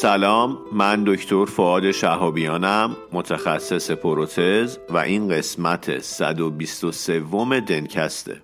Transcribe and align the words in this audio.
سلام 0.00 0.58
من 0.72 1.04
دکتر 1.06 1.44
فعاد 1.44 1.90
شهابیانم 1.90 2.96
متخصص 3.12 3.90
پروتز 3.90 4.78
و 4.90 4.96
این 4.96 5.28
قسمت 5.28 5.98
123 5.98 7.20
دنکسته. 7.60 8.42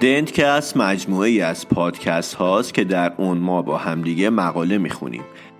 دنتکست 0.00 0.76
مجموعه 0.76 1.28
ای 1.28 1.40
از 1.40 1.68
پادکست 1.68 2.34
هاست 2.34 2.74
که 2.74 2.84
در 2.84 3.12
اون 3.16 3.38
ما 3.38 3.62
با 3.62 3.78
همدیگه 3.78 4.30
مقاله 4.30 4.78
می‌خونیم. 4.78 5.22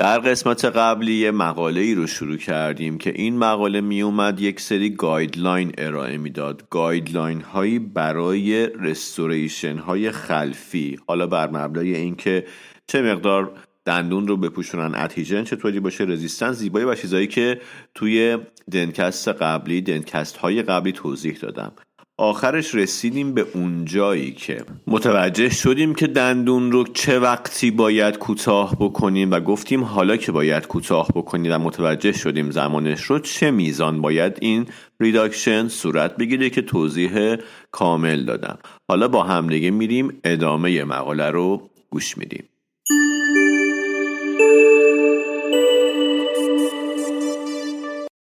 در 0.00 0.18
قسمت 0.18 0.64
قبلی 0.64 1.14
یه 1.14 1.30
مقاله 1.30 1.80
ای 1.80 1.94
رو 1.94 2.06
شروع 2.06 2.36
کردیم 2.36 2.98
که 2.98 3.12
این 3.16 3.38
مقاله 3.38 3.80
می 3.80 4.02
اومد 4.02 4.40
یک 4.40 4.60
سری 4.60 4.90
guideline 4.90 5.72
ارائه 5.78 6.18
می‌داد. 6.18 6.68
guideline 6.70 7.40
هایی 7.40 7.78
برای 7.78 8.66
restoration 8.66 9.78
های 9.78 10.10
خلفی. 10.10 10.98
حالا 11.06 11.26
بر 11.26 11.50
مبنای 11.50 11.96
اینکه 11.96 12.46
چه 12.86 13.02
مقدار 13.02 13.52
دندون 13.84 14.28
رو 14.28 14.36
بپوشونن 14.36 14.94
adhesion 14.94 15.44
چطوری 15.44 15.80
باشه 15.80 16.04
resistance 16.04 16.56
زیبایی 16.56 16.84
و 16.84 16.94
چیزایی 16.94 17.26
که 17.26 17.60
توی 17.94 18.38
Dentcast 18.72 19.28
قبلی 19.28 19.80
Dentcast 19.80 20.36
های 20.36 20.62
قبلی 20.62 20.92
توضیح 20.92 21.36
دادم. 21.36 21.72
آخرش 22.20 22.74
رسیدیم 22.74 23.34
به 23.34 23.46
اون 23.54 23.84
جایی 23.84 24.32
که 24.32 24.64
متوجه 24.86 25.48
شدیم 25.48 25.94
که 25.94 26.06
دندون 26.06 26.72
رو 26.72 26.84
چه 26.84 27.18
وقتی 27.18 27.70
باید 27.70 28.18
کوتاه 28.18 28.76
بکنیم 28.80 29.30
و 29.30 29.40
گفتیم 29.40 29.84
حالا 29.84 30.16
که 30.16 30.32
باید 30.32 30.66
کوتاه 30.66 31.08
بکنیم 31.14 31.52
و 31.52 31.58
متوجه 31.58 32.12
شدیم 32.12 32.50
زمانش 32.50 33.02
رو 33.02 33.18
چه 33.18 33.50
میزان 33.50 34.00
باید 34.00 34.38
این 34.40 34.66
ریداکشن 35.00 35.68
صورت 35.68 36.16
بگیره 36.16 36.50
که 36.50 36.62
توضیح 36.62 37.36
کامل 37.70 38.24
دادم. 38.24 38.58
حالا 38.88 39.08
با 39.08 39.22
همدیگه 39.22 39.70
میریم 39.70 40.20
ادامه 40.24 40.84
مقاله 40.84 41.30
رو 41.30 41.70
گوش 41.90 42.18
میدیم. 42.18 42.44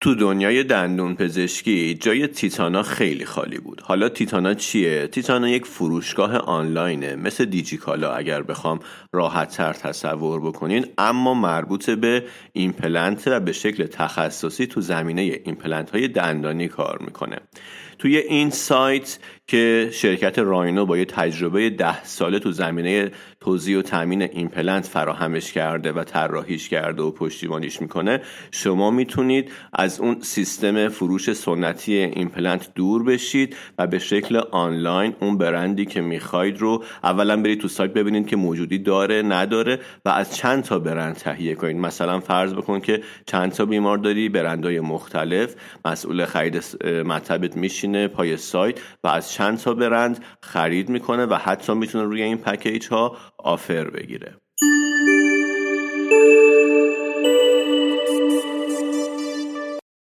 تو 0.03 0.15
دنیای 0.15 0.65
دندون 0.65 1.15
پزشکی 1.15 1.95
جای 1.95 2.27
تیتانا 2.27 2.83
خیلی 2.83 3.25
خالی 3.25 3.59
بود 3.59 3.81
حالا 3.81 4.09
تیتانا 4.09 4.55
چیه؟ 4.55 5.07
تیتانا 5.07 5.49
یک 5.49 5.67
فروشگاه 5.67 6.37
آنلاینه 6.37 7.17
مثل 7.17 7.45
دیجیکالا 7.45 8.13
اگر 8.13 8.43
بخوام 8.43 8.81
راحت 9.13 9.57
تر 9.57 9.73
تصور 9.73 10.41
بکنین 10.41 10.87
اما 10.99 11.35
مربوط 11.35 11.91
به 11.91 12.25
ایمپلنت 12.53 13.23
و 13.27 13.41
به 13.41 13.53
شکل 13.53 13.87
تخصصی 13.87 14.67
تو 14.67 14.81
زمینه 14.81 15.41
ایمپلنت 15.45 15.91
های 15.91 16.09
دندانی 16.09 16.69
کار 16.69 16.99
می‌کنه 17.01 17.37
توی 18.03 18.17
این 18.17 18.51
سایت 18.51 19.19
که 19.47 19.89
شرکت 19.93 20.39
راینو 20.39 20.87
با 20.87 20.99
یه 20.99 21.05
تجربه 21.05 21.71
ده 21.71 22.05
ساله 22.05 22.39
تو 22.39 22.53
زمینه 22.53 23.11
توزیع 23.41 23.79
و 23.79 23.83
تامین 23.83 24.23
ایمپلنت 24.23 24.87
فراهمش 24.87 25.53
کرده 25.53 25.93
و 25.93 26.05
طراحیش 26.05 26.69
کرده 26.69 27.03
و 27.03 27.11
پشتیبانیش 27.11 27.81
می‌کنه 27.81 28.21
شما 28.51 28.91
می‌تونید 28.91 29.53
از 29.73 30.01
اون 30.01 30.21
سیستم 30.21 30.89
فروش 30.89 31.33
سنتی 31.33 31.95
ایمپلنت 31.95 32.75
دور 32.75 33.03
بشید 33.03 33.57
و 33.79 33.87
به 33.87 33.99
شکل 33.99 34.37
آنلاین 34.37 35.15
اون 35.21 35.39
برندی 35.39 35.85
که 35.85 36.01
می‌خواید 36.01 36.59
رو 36.59 36.85
اولا 37.03 37.43
برید 37.43 37.61
تو 37.61 37.69
سایت 37.69 37.93
ببینید 37.93 38.27
که 38.27 38.37
موجودی 38.37 38.79
داره 38.79 39.23
نداره 39.23 39.79
و 40.05 40.09
از 40.09 40.37
چند 40.37 40.65
تا 40.65 40.79
برند 40.79 41.17
تهیه 41.17 41.55
کنید. 41.55 41.77
مثلا 41.77 42.21
فرض 42.21 42.55
بکن 42.55 42.81
که 42.81 43.03
چند 43.27 43.53
تا 43.53 43.65
بیمار 43.65 43.99
داری 43.99 44.29
برندهای 44.29 44.81
مختلف 44.81 45.55
مسئول 45.85 46.25
خرید 46.25 46.65
مطبت 47.07 47.57
میشینه 47.93 48.09
پای 48.09 48.37
سایت 48.37 48.81
و 49.05 49.09
از 49.09 49.33
چند 49.33 49.59
تا 49.59 49.75
برند 49.75 50.25
خرید 50.43 50.89
می‌کنه 50.89 51.27
و 51.27 51.35
حتی 51.35 51.75
می‌تونه 51.75 52.05
روی 52.05 52.23
این 52.23 52.39
پکیج 52.39 52.89
ها 52.89 53.17
offer 53.39 53.91
بگیره. 53.91 54.37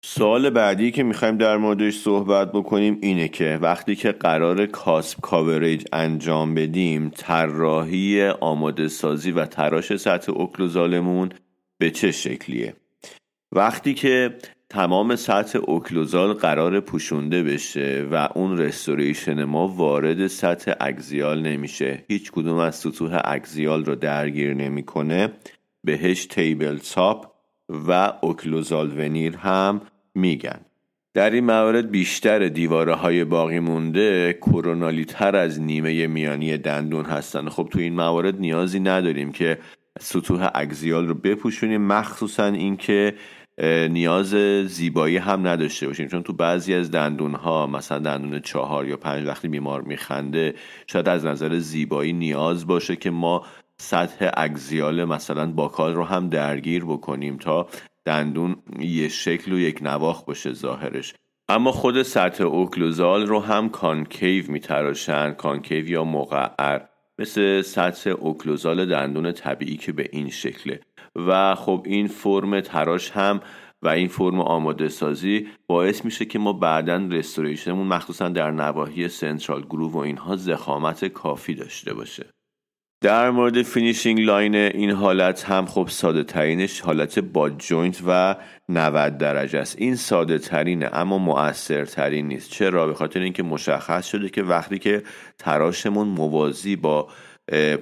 سوال 0.05 0.51
بعدی 0.51 0.91
که 0.91 1.03
می‌خوایم 1.03 1.37
در 1.37 1.57
موردش 1.57 1.97
صحبت 1.97 2.53
بکنیم 2.53 2.99
اینه 3.03 3.29
که 3.29 3.59
وقتی 3.63 3.97
که 3.97 4.13
قراره 4.13 4.67
cusp 4.67 5.21
coverage 5.21 5.85
انجام 5.93 6.55
بدیم 6.55 7.11
طراحی 7.17 8.29
آماده 8.29 8.89
سازی 8.89 9.31
و 9.31 9.45
تراش 9.45 9.97
سطح 9.97 10.33
occlusal 10.33 11.03
مون 11.03 11.29
به 11.79 11.91
چه 11.91 12.13
شکلیه؟ 12.13 12.75
وقتی 13.53 13.95
که 13.95 14.39
تمام 14.71 15.17
سطح 15.17 15.59
اوکلوزال 15.65 16.33
قرار 16.33 16.81
پوشونده 16.81 17.43
بشه 17.43 18.07
و 18.11 18.29
اون 18.35 18.59
رستوریشن 18.59 19.45
ما 19.45 19.69
وارد 19.69 20.27
سطح 20.27 20.73
اگزیال 20.81 21.43
نمیشه. 21.43 22.05
هیچ 22.09 22.33
کدوم 22.33 22.57
از 22.57 22.77
سطوح 22.77 23.21
اگزیال 23.25 23.85
رو 23.85 23.95
درگیر 23.95 24.55
نمی‌کنه. 24.55 25.33
بهش 25.85 26.27
تیبل 26.27 26.79
تاپ 26.79 27.33
و 27.69 28.13
اوکلوزال 28.23 29.01
ونیر 29.01 29.37
هم 29.37 29.81
میگن. 30.15 30.61
در 31.15 31.31
این 31.31 31.45
موارد 31.45 31.91
بیشتر 31.91 32.49
دیواره 32.49 32.95
های 32.95 33.25
باقی 33.25 33.59
مونده 33.59 34.39
کرونالی 34.41 35.05
تر 35.05 35.37
از 35.37 35.61
نیمه 35.61 36.07
میانی 36.07 36.57
دندون 36.57 37.05
هستن. 37.05 37.49
خب 37.49 37.69
تو 37.73 37.79
این 37.79 37.95
موارد 37.95 38.41
نیازی 38.41 38.81
نداریم 38.81 39.33
که 39.33 39.59
سطوح 40.01 40.49
axial 40.55 41.09
رو 41.09 41.15
بپوشونیم. 41.15 41.83
مخصوصا 41.83 42.47
اینکه 42.47 43.15
نیاز 43.91 44.35
زیبایی 44.67 45.17
هم 45.17 45.49
نداشته 45.49 45.87
باشیم. 45.87 46.09
چون 46.09 46.23
تو 46.23 46.33
بعضی 46.33 46.75
از 46.75 46.91
دندون 46.91 47.35
ها 47.35 47.67
مثلا 47.67 47.99
دندون 47.99 48.41
چهار 48.41 48.89
یا 48.89 48.97
پنج 48.97 49.27
وقتی 49.27 49.49
بیمار 49.49 49.83
میخنده 49.83 50.55
شاید 50.87 51.09
از 51.09 51.27
نظر 51.27 51.59
زیبایی 51.59 52.13
نیاز 52.13 52.67
باشه 52.67 52.97
که 52.97 53.11
ما 53.11 53.47
سطح 53.81 54.31
axial 54.35 55.05
مثلا 55.05 55.53
buccal 55.53 55.95
رو 55.95 56.05
هم 56.05 56.29
درگیر 56.29 56.85
بکنیم 56.85 57.37
تا 57.37 57.69
دندون 58.05 58.57
یه 58.79 59.09
شکل 59.09 59.53
و 59.53 59.59
یک 59.59 59.79
نواخت 59.83 60.25
باشه 60.25 60.53
ظاهرش. 60.53 61.15
اما 61.49 61.73
خود 61.73 62.03
سطح 62.03 62.45
occlusal 62.45 63.27
رو 63.27 63.41
هم 63.41 63.69
concave 63.69 64.51
میتراشن 64.51 65.33
concave 65.33 65.89
یا 65.89 66.05
مقعر. 66.05 66.81
مثل 67.19 67.63
سطح 67.63 68.11
occlusal 68.11 68.87
دندون 68.87 69.33
طبیعی 69.33 69.77
که 69.77 69.93
به 69.93 70.09
این 70.13 70.31
شکله. 70.31 70.81
و 71.17 71.55
خب 71.55 71.83
این 71.87 72.09
فرم 72.09 72.61
تراش 72.61 73.11
هم 73.11 73.41
و 73.83 73.89
این 73.89 74.09
فرم 74.09 74.41
آماده 74.41 74.89
سازی 74.89 75.49
باعث 75.67 76.05
میشه 76.05 76.25
که 76.25 76.39
ما 76.39 76.53
بعدا 76.53 76.97
restoration 76.97 77.68
مون 77.68 77.87
مخصوصا 77.87 78.29
در 78.29 78.51
نواحی 78.51 79.09
central 79.09 79.63
groove 79.63 79.93
و 79.93 79.97
اینها 79.97 80.37
ضخامت 80.37 81.05
کافی 81.05 81.55
داشته 81.55 81.95
باشه. 81.95 82.27
در 83.01 83.31
مورد 83.31 83.63
finishing 83.63 84.21
line 84.21 84.55
این 84.55 84.91
حالت 84.91 85.45
هم 85.45 85.67
خب 85.67 85.89
ساده 85.91 86.25
ترینش 86.25 86.81
حالت 86.81 87.19
butt 87.19 87.51
joint 87.51 88.03
و 88.07 88.37
90 88.69 89.19
درجه 89.19 89.59
است. 89.59 89.77
این 89.79 89.97
ساده 89.97 90.39
ترینه 90.39 90.91
اما 90.93 91.19
مؤثر 91.19 91.85
ترین 91.85 92.29
نیست. 92.29 92.51
چرا؟ 92.51 92.87
به 92.87 92.95
خاطر 92.95 93.21
اینکه 93.21 93.43
مشخص 93.43 94.07
شده 94.07 94.29
که 94.29 94.43
وقتی 94.43 94.79
که 94.79 95.03
تراشمون 95.39 96.09
موازی 96.09 96.77
با 96.77 97.09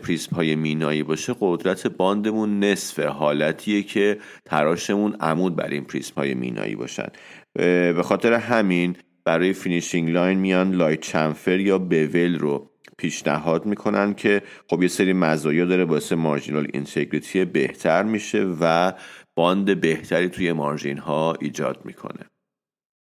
prism 0.03 0.37
های 0.37 0.55
مینایی 0.55 1.02
باشه 1.02 1.35
قدرت 1.41 1.87
bond 1.87 2.31
مون 2.31 2.64
نصف 2.64 2.99
حالتیه 2.99 3.82
که 3.82 4.19
تراشمون 4.44 5.17
عمود 5.20 5.56
بر 5.56 5.69
این 5.69 5.85
prism 5.85 6.14
های 6.17 6.35
مینایی 6.35 6.76
باشن. 6.76 7.08
به 7.55 8.02
خاطر 8.05 8.32
همین 8.32 8.96
برای 9.25 9.52
finishing 9.53 10.11
line 10.11 10.38
میان 10.38 10.73
light 10.73 11.00
chamfer 11.00 11.61
یا 11.61 11.79
bevel 11.79 12.38
رو 12.38 12.70
پیشنهاد 12.98 13.66
می‌کنن 13.66 14.14
که 14.14 14.43
خب 14.70 14.82
یه 14.82 14.88
سری 14.88 15.12
مزایا 15.12 15.64
داره 15.64 15.84
باعث 15.84 16.12
marginal 16.12 16.67
integrity 16.73 17.44
بهتر 17.44 18.02
میشه 18.02 18.56
و 18.60 18.93
bond 19.37 19.81
بهتری 19.81 20.28
توی 20.28 20.52
margin 20.53 20.99
ها 20.98 21.34
ایجاد 21.40 21.84
می‌کنه. 21.84 22.20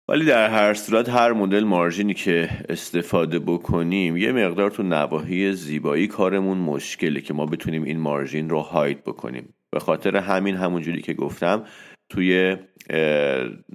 ولی 0.07 0.25
در 0.25 0.49
هر 0.49 0.73
صورت 0.73 1.09
هر 1.09 1.33
مدل 1.33 1.63
مارژینی 1.63 2.13
که 2.13 2.49
استفاده 2.69 3.39
بکنیم 3.39 4.17
یه 4.17 4.31
مقدار 4.31 4.71
تو 4.71 4.83
نواحی 4.83 5.53
زیبایی 5.53 6.07
کارمون 6.07 6.57
مشکله 6.57 7.21
که 7.21 7.33
ما 7.33 7.45
بتونیم 7.45 7.83
این 7.83 7.99
مارژین 7.99 8.49
رو 8.49 8.59
هاید 8.59 9.03
بکنیم. 9.03 9.53
به 9.71 9.79
خاطر 9.79 10.17
همین 10.17 10.55
همونجوری 10.55 11.01
که 11.01 11.13
گفتم 11.13 11.63
توی 12.09 12.57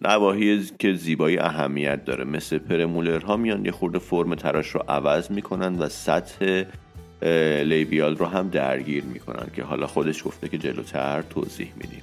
نواحی 0.02 0.64
که 0.78 0.94
زیبایی 0.94 1.38
اهمیت 1.38 2.04
داره. 2.04 2.24
مثل 2.24 2.58
پرمولر 2.58 3.20
ها 3.20 3.36
میان 3.36 3.64
یه 3.64 3.72
خورده 3.72 3.98
فرم 3.98 4.34
تراش 4.34 4.68
رو 4.68 4.84
عوض 4.88 5.30
می‌کنن 5.30 5.78
و 5.78 5.88
سطح 5.88 6.64
لیبیال 7.62 8.16
رو 8.16 8.26
هم 8.26 8.48
درگیر 8.48 9.04
می‌کنن 9.04 9.46
که 9.56 9.62
حالا 9.62 9.86
خودش 9.86 10.24
گفته 10.24 10.48
که 10.48 10.58
جلوتر 10.58 11.22
توضیح 11.22 11.72
میدیم. 11.76 12.02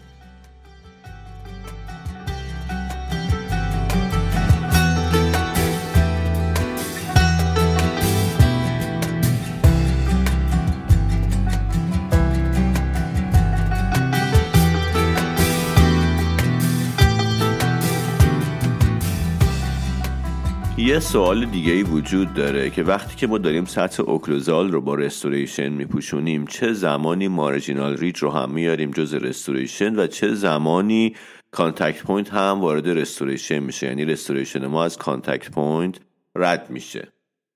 یه 20.95 21.01
سوال 21.01 21.45
دیگه 21.45 21.73
ای 21.73 21.83
وجود 21.83 22.33
داره 22.33 22.69
که 22.69 22.83
وقتی 22.83 23.15
که 23.15 23.27
ما 23.27 23.37
داریم 23.37 23.65
سطح 23.65 24.03
occlusal 24.03 24.71
رو 24.71 24.81
با 24.81 24.95
restoration 24.95 25.69
میپوشونیم 25.69 26.45
چه 26.45 26.73
زمانی 26.73 27.27
marginal 27.27 27.97
ridge 27.97 28.17
رو 28.17 28.29
هم 28.29 28.51
میاریم 28.51 28.91
جزء 28.91 29.13
restoration 29.13 29.95
و 29.95 30.07
چه 30.07 30.33
زمانی 30.33 31.15
contact 31.51 32.03
point 32.03 32.33
هم 32.33 32.59
وارد 32.61 32.89
restoration 32.89 33.59
میشه؟ 33.59 33.87
یعنی 33.87 34.05
restoration 34.05 34.65
ما 34.65 34.83
از 34.83 34.97
contact 34.97 35.51
point 35.51 35.99
رد 36.35 36.69
میشه. 36.69 37.07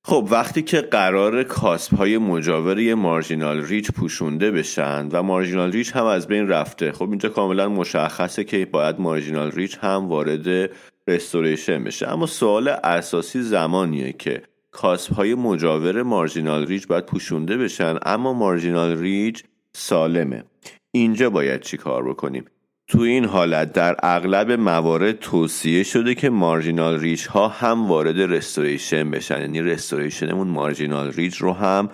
خب 0.03 0.27
وقتی 0.31 0.62
که 0.62 0.81
قراره 0.81 1.44
cusp 1.44 1.95
های 1.95 2.18
مجاور 2.18 2.80
یه 2.80 2.95
marginal 2.95 3.66
ridge 3.66 3.92
پوشونده 3.92 4.51
بشن 4.51 5.07
و 5.12 5.24
marginal 5.24 5.71
ridge 5.71 5.95
هم 5.95 6.06
از 6.06 6.27
بین 6.27 6.47
رفته 6.47 6.92
خب 6.92 7.09
اینجا 7.09 7.30
کاملا 7.30 7.69
مشخصه 7.69 8.44
که 8.44 8.65
باید 8.65 9.00
marginal 9.00 9.51
ridge 9.51 9.77
هم 9.81 10.07
وارد 10.07 10.69
restoration 11.10 11.83
بشه. 11.83 12.07
اما 12.07 12.25
سوال 12.25 12.67
اساسی 12.67 13.41
زمانیه 13.41 14.11
که 14.13 14.41
cusp 14.71 15.13
های 15.13 15.35
مجاور 15.35 16.03
marginal 16.04 16.68
ridge 16.68 16.88
باید 16.88 17.06
پوشونده 17.06 17.57
بشن 17.57 17.97
اما 18.06 18.33
marginal 18.33 18.98
ridge 18.98 19.44
سالمه. 19.73 20.44
اینجا 20.91 21.29
باید 21.29 21.61
چی 21.61 21.77
کار 21.77 22.09
بکنیم؟ 22.09 22.45
تو 22.88 23.00
این 23.01 23.25
حالت 23.25 23.73
در 23.73 23.95
اغلب 24.03 24.51
موارد 24.51 25.19
توصیه 25.19 25.83
شده 25.83 26.15
که 26.15 26.29
marginal 26.30 27.00
ridge 27.00 27.25
ها 27.27 27.47
هم 27.47 27.88
وارد 27.88 28.19
restoration 28.19 29.12
بشن. 29.11 29.41
یعنی 29.41 29.61
restoration 29.62 30.29
مون 30.29 30.48
marginal 30.48 31.12
ridge 31.12 31.38
رو 31.38 31.53
هم 31.53 31.89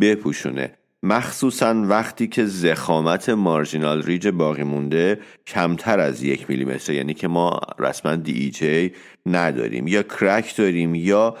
بپوشونه. 0.00 0.72
مخصوصا 1.04 1.74
وقتی 1.88 2.26
که 2.26 2.44
ضخامت 2.46 3.28
marginal 3.28 4.02
ridge 4.02 4.28
باقی 4.28 4.62
مونده 4.62 5.18
کمتر 5.46 6.00
از 6.00 6.22
یک 6.22 6.50
میلیمتر 6.50 6.92
یعنی 6.92 7.14
که 7.14 7.28
ما 7.28 7.60
رسما 7.78 8.16
DEJ 8.16 8.92
نداریم. 9.26 9.86
یا 9.86 10.02
crack 10.02 10.56
داریم 10.56 10.94
یا 10.94 11.36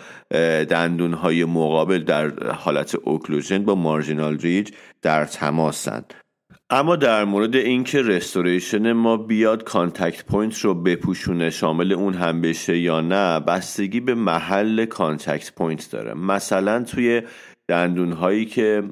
دندون 0.70 1.12
های 1.12 1.44
مقابل 1.44 1.98
در 1.98 2.52
حالت 2.52 2.94
occlusion 2.94 3.64
با 3.64 3.74
marginal 3.74 4.38
ridge 4.38 4.70
در 5.02 5.24
تماسن. 5.24 6.04
اما 6.70 6.96
در 6.96 7.24
مورد 7.24 7.56
اینکه 7.56 8.02
restoration 8.02 8.92
ما 8.92 9.16
بیاد 9.16 9.64
contact 9.64 10.24
point 10.24 10.58
رو 10.58 10.74
بپوشونه 10.74 11.50
شامل 11.50 11.92
اون 11.92 12.14
هم 12.14 12.40
بشه 12.40 12.78
یا 12.78 13.00
نه 13.00 13.40
بستگی 13.40 14.00
به 14.00 14.14
محل 14.14 14.84
contact 14.84 15.52
point 15.52 15.90
داره. 15.90 16.14
مثلا 16.14 16.82
توی 16.84 17.22
دندون 17.68 18.12
هایی 18.12 18.44
که 18.44 18.82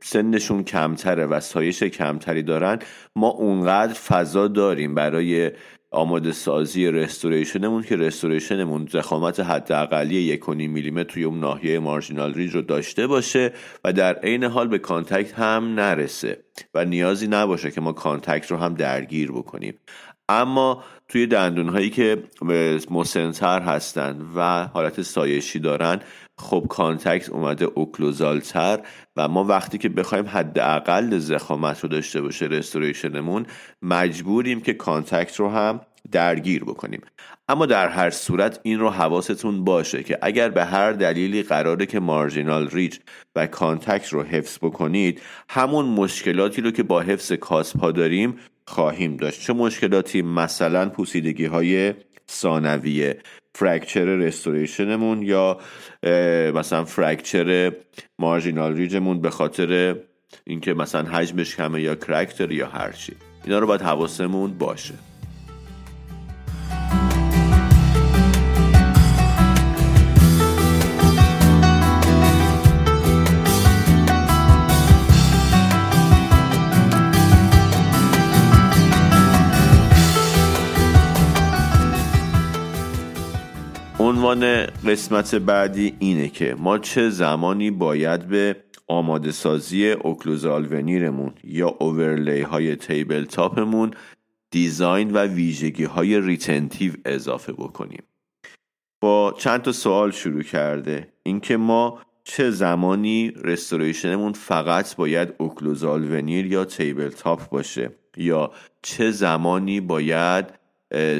سنشون 0.00 0.64
کمتره 0.64 1.26
و 1.26 1.40
سایش 1.40 1.82
کمتری 1.82 2.42
دارن. 2.42 2.78
ما 3.16 3.28
اونقدر 3.28 3.92
فضا 3.92 4.48
داریم 4.48 4.94
برای 4.94 5.50
آماده 5.94 6.32
سازی 6.32 6.90
restoration 6.90 7.62
مون 7.62 7.82
که 7.82 7.96
restoration 7.96 8.68
مون 8.68 8.88
ضخامت 8.90 9.40
حداقلی 9.40 10.14
یک 10.14 10.48
میلیمتر 10.48 11.12
توی 11.12 11.24
اون 11.24 11.40
ناحیه 11.40 11.78
marginal 11.78 12.34
ridge 12.34 12.54
رو 12.54 12.62
داشته 12.62 13.06
باشه 13.06 13.52
و 13.84 13.92
در 13.92 14.14
عین 14.14 14.44
حال 14.44 14.68
به 14.68 14.78
contact 14.78 15.34
هم 15.34 15.74
نرسه 15.74 16.44
و 16.74 16.84
نیازی 16.84 17.26
نباشه 17.26 17.70
که 17.70 17.80
ما 17.80 17.92
contact 17.92 18.50
رو 18.50 18.56
هم 18.56 18.74
درگیر 18.74 19.32
بکنیم. 19.32 19.74
اما 20.28 20.84
توی 21.08 21.26
دندون 21.26 21.68
هایی 21.68 21.90
که 21.90 22.22
مسنتر 22.90 23.60
هستن 23.60 24.26
و 24.36 24.66
حالت 24.66 25.02
سایشی 25.02 25.58
دارن 25.58 26.00
خب 26.38 26.66
contact 26.68 27.30
اومده 27.30 27.64
occlusal 27.64 28.57
تر 28.57 28.80
و 29.16 29.28
ما 29.28 29.44
وقتی 29.44 29.78
که 29.78 29.88
بخوایم 29.88 30.26
حداقل 30.26 31.18
ضخامت 31.18 31.80
رو 31.80 31.88
داشته 31.88 32.20
باشه 32.20 32.46
restoration 32.46 33.25
مون 33.25 33.46
مجبوریم 33.82 34.60
که 34.60 34.72
contact 34.72 35.36
رو 35.36 35.48
هم 35.48 35.80
درگیر 36.12 36.64
بکنیم. 36.64 37.00
اما 37.48 37.66
در 37.66 37.88
هر 37.88 38.10
صورت 38.10 38.60
این 38.62 38.78
رو 38.78 38.90
حواستون 38.90 39.64
باشه 39.64 40.02
که 40.02 40.18
اگر 40.22 40.48
به 40.48 40.64
هر 40.64 40.92
دلیلی 40.92 41.42
قراره 41.42 41.86
که 41.86 42.00
marginal 42.00 42.68
ridge 42.68 43.00
و 43.36 43.46
contact 43.46 44.08
رو 44.08 44.22
حفظ 44.22 44.58
بکنید 44.58 45.22
همون 45.48 45.86
مشکلاتی 45.86 46.62
رو 46.62 46.70
که 46.70 46.82
با 46.82 47.00
حفظ 47.00 47.32
cusp 47.32 47.78
ا 47.78 47.90
داریم 47.90 48.36
خواهیم 48.66 49.16
داشت. 49.16 49.40
چه 49.40 49.52
مشکلاتی؟ 49.52 50.22
مثلا 50.22 50.88
پوسیدگی 50.88 51.44
های 51.44 51.94
ثانویه. 52.30 53.18
فرکچر 53.54 54.04
رستوریشنمون 54.04 55.22
یا 55.22 55.58
مثلا 56.54 56.84
فرکچر 56.84 57.72
مارجینال 58.18 58.76
ریجمون 58.76 59.20
به 59.20 59.30
خاطر 59.30 59.96
اینکه 60.44 60.74
مثلا 60.74 61.02
حجمش 61.02 61.56
کمه 61.56 61.82
یا 61.82 61.94
کرکتر 61.94 62.52
یا 62.52 62.66
هرچی 62.66 63.12
اینا 63.44 63.58
رو 63.58 63.66
باید 63.66 63.82
حواسمون 63.82 64.58
باشه. 64.58 64.94
عنوان 84.24 84.66
قسمت 84.66 85.34
بعدی 85.34 85.96
اینه 85.98 86.28
که 86.28 86.54
ما 86.58 86.78
چه 86.78 87.10
زمانی 87.10 87.70
باید 87.70 88.28
به 88.28 88.56
آماده 88.88 89.32
سازی 89.32 89.90
occlusal 89.90 90.72
veneer 90.72 91.13
مون 91.13 91.34
یا 91.44 91.68
overlay 91.68 92.40
های 92.40 92.76
table 92.76 93.24
top 93.24 93.59
مون 93.59 93.94
design 94.50 95.10
و 95.10 95.18
ویژگی 95.18 95.84
های 95.84 96.20
retentive 96.20 96.92
اضافه 97.04 97.52
بکنیم. 97.52 98.02
با 99.00 99.34
چند 99.38 99.62
تا 99.62 99.72
سوال 99.72 100.10
شروع 100.10 100.42
کرده. 100.42 101.12
اینکه 101.22 101.56
ما 101.56 102.00
چه 102.24 102.50
زمانی 102.50 103.32
restoration 103.44 104.13
مون 104.13 104.32
فقط 104.32 104.96
باید 104.96 105.34
occlusal 105.38 106.12
veneer 106.12 106.46
یا 106.46 106.64
table 106.64 107.08
top 107.08 107.48
باشه 107.48 107.90
یا 108.16 108.50
چه 108.82 109.10
زمانی 109.10 109.80
باید 109.80 110.63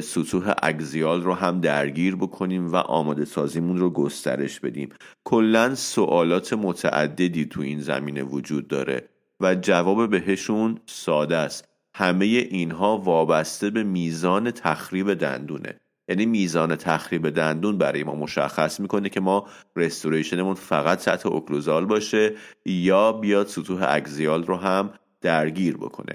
سطوح 0.01 0.53
اگزیال 0.63 1.23
رو 1.23 1.33
هم 1.33 1.61
درگیر 1.61 2.15
بکنیم 2.15 2.71
و 2.71 2.75
آماده 2.75 3.25
سازیمون 3.25 3.77
رو 3.77 3.89
گسترش 3.89 4.59
بدیم. 4.59 4.89
کلا 5.23 5.75
سوالات 5.75 6.53
متعددی 6.53 7.45
تو 7.45 7.61
این 7.61 7.79
زمینه 7.79 8.23
وجود 8.23 8.67
داره 8.67 9.09
و 9.39 9.55
جواب 9.55 10.09
بهشون 10.09 10.79
ساده 10.85 11.35
است. 11.37 11.67
همه 11.95 12.25
اینها 12.25 12.97
وابسته 12.97 13.69
به 13.69 13.83
میزان 13.83 14.51
تخریب 14.51 15.13
دندونه. 15.13 15.79
یعنی 16.09 16.25
میزان 16.25 16.75
تخریب 16.75 17.29
دندون 17.29 17.77
برای 17.77 18.03
ما 18.03 18.15
مشخص 18.15 18.79
می‌کنه 18.79 19.09
که 19.09 19.19
ما 19.19 19.47
رستوریشنمون 19.75 20.53
فقط 20.53 20.99
سطح 20.99 21.29
اوکلوزال 21.29 21.85
باشه 21.85 22.35
یا 22.65 23.11
بیاد 23.11 23.47
سطوح 23.47 23.85
اگزیال 23.87 24.43
رو 24.43 24.55
هم 24.55 24.93
درگیر 25.21 25.77
بکنه. 25.77 26.13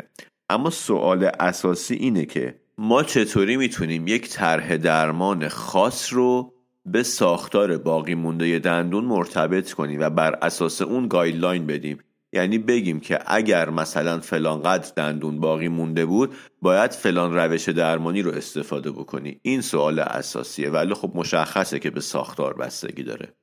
اما 0.50 0.70
سوال 0.70 1.30
اساسی 1.40 1.94
اینه 1.94 2.24
که 2.24 2.54
ما 2.82 3.02
چطوری 3.02 3.56
می‌تونیم 3.56 4.08
یک 4.08 4.28
طرح 4.28 4.76
درمان 4.76 5.48
خاص 5.48 6.12
رو 6.12 6.52
به 6.86 7.02
ساختار 7.02 7.78
باقی 7.78 8.14
مونده 8.14 8.58
دندون 8.58 9.04
مرتبط 9.04 9.72
کنیم 9.72 10.00
و 10.00 10.10
بر 10.10 10.38
اساس 10.42 10.82
اون 10.82 11.08
گایدلاین 11.08 11.66
بدیم؟ 11.66 11.98
یعنی 12.32 12.58
بگیم 12.58 13.00
که 13.00 13.18
اگر 13.26 13.70
مثلا 13.70 14.20
فلان 14.20 14.62
قدر 14.62 14.92
دندون 14.96 15.40
باقی 15.40 15.68
مونده 15.68 16.06
بود 16.06 16.34
باید 16.62 16.90
فلان 16.90 17.34
روش 17.34 17.68
درمانی 17.68 18.22
رو 18.22 18.30
استفاده 18.30 18.90
بکنی. 18.90 19.40
این 19.42 19.60
سوال 19.60 19.98
اساسیه. 19.98 20.70
ولی 20.70 20.94
خب 20.94 21.12
مشخصه 21.14 21.78
که 21.78 21.90
به 21.90 22.00
ساختار 22.00 22.54
بستگی 22.54 23.02
داره. 23.02 23.34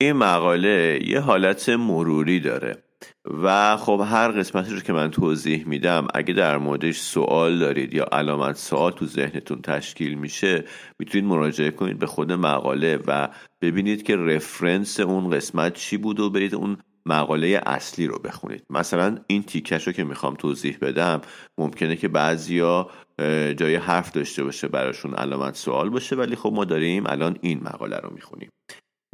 این 0.00 0.12
مقاله 0.12 1.00
یه 1.06 1.20
حالت 1.20 1.68
مروری 1.68 2.40
داره. 2.40 2.85
و 3.42 3.76
خب 3.76 4.04
هر 4.06 4.28
قسمتی 4.28 4.74
رو 4.74 4.80
که 4.80 4.92
من 4.92 5.10
توضیح 5.10 5.68
میدم 5.68 6.06
اگه 6.14 6.34
در 6.34 6.58
موردش 6.58 6.98
سوال 6.98 7.58
دارید 7.58 7.94
یا 7.94 8.04
علامت 8.04 8.56
سوال 8.56 8.92
تو 8.92 9.06
ذهنتون 9.06 9.62
تشکیل 9.62 10.14
میشه 10.14 10.64
می‌تونید 10.98 11.28
مراجعه 11.28 11.70
کنید 11.70 11.98
به 11.98 12.06
خود 12.06 12.32
مقاله 12.32 12.98
و 13.06 13.28
ببینید 13.60 14.02
که 14.02 14.16
رفرنس 14.16 15.00
اون 15.00 15.30
قسمت 15.30 15.74
چی 15.74 15.96
بود 15.96 16.20
و 16.20 16.30
برید 16.30 16.54
اون 16.54 16.76
مقاله 17.06 17.60
اصلی 17.66 18.06
رو 18.06 18.18
بخونید. 18.18 18.64
مثلا 18.70 19.18
این 19.26 19.42
تیکش 19.42 19.86
رو 19.86 19.92
که 19.92 20.04
می‌خوام 20.04 20.34
توضیح 20.34 20.78
بدم 20.80 21.20
ممکنه 21.58 21.96
که 21.96 22.08
بعضیا 22.08 22.90
جای 23.56 23.74
حرف 23.74 24.12
داشته 24.12 24.44
باشه 24.44 24.68
براشون 24.68 25.14
علامت 25.14 25.54
سوال 25.54 25.90
باشه 25.90 26.16
ولی 26.16 26.36
خب 26.36 26.52
ما 26.52 26.64
داریم 26.64 27.04
الان 27.06 27.36
این 27.40 27.60
مقاله 27.62 27.96
رو 27.96 28.10
می‌خونیم. 28.14 28.50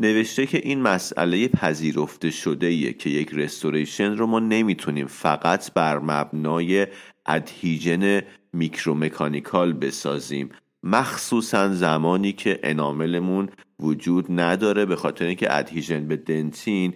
نوشته 0.02 0.46
که 0.46 0.58
این 0.58 0.82
مسئله 0.82 1.48
پذیرفته 1.48 2.30
شده 2.30 2.66
ایه 2.66 2.92
که 2.92 3.10
یک 3.10 3.30
restoration 3.32 4.16
رو 4.16 4.26
ما 4.26 4.40
نمی‌تونیم 4.40 5.06
فقط 5.06 5.74
بر 5.74 5.98
مبنای 5.98 6.86
adhesion 7.26 8.20
micromechanical 8.52 9.72
بسازیم. 9.72 10.48
مخصوصا 10.82 11.74
زمانی 11.74 12.32
که 12.32 12.60
enamel 12.62 13.20
مون 13.20 13.48
وجود 13.80 14.26
نداره 14.40 14.84
به 14.84 14.96
خاطر 14.96 15.24
اینکه 15.24 15.56
adhesion 15.58 16.08
به 16.08 16.16
dentin 16.16 16.94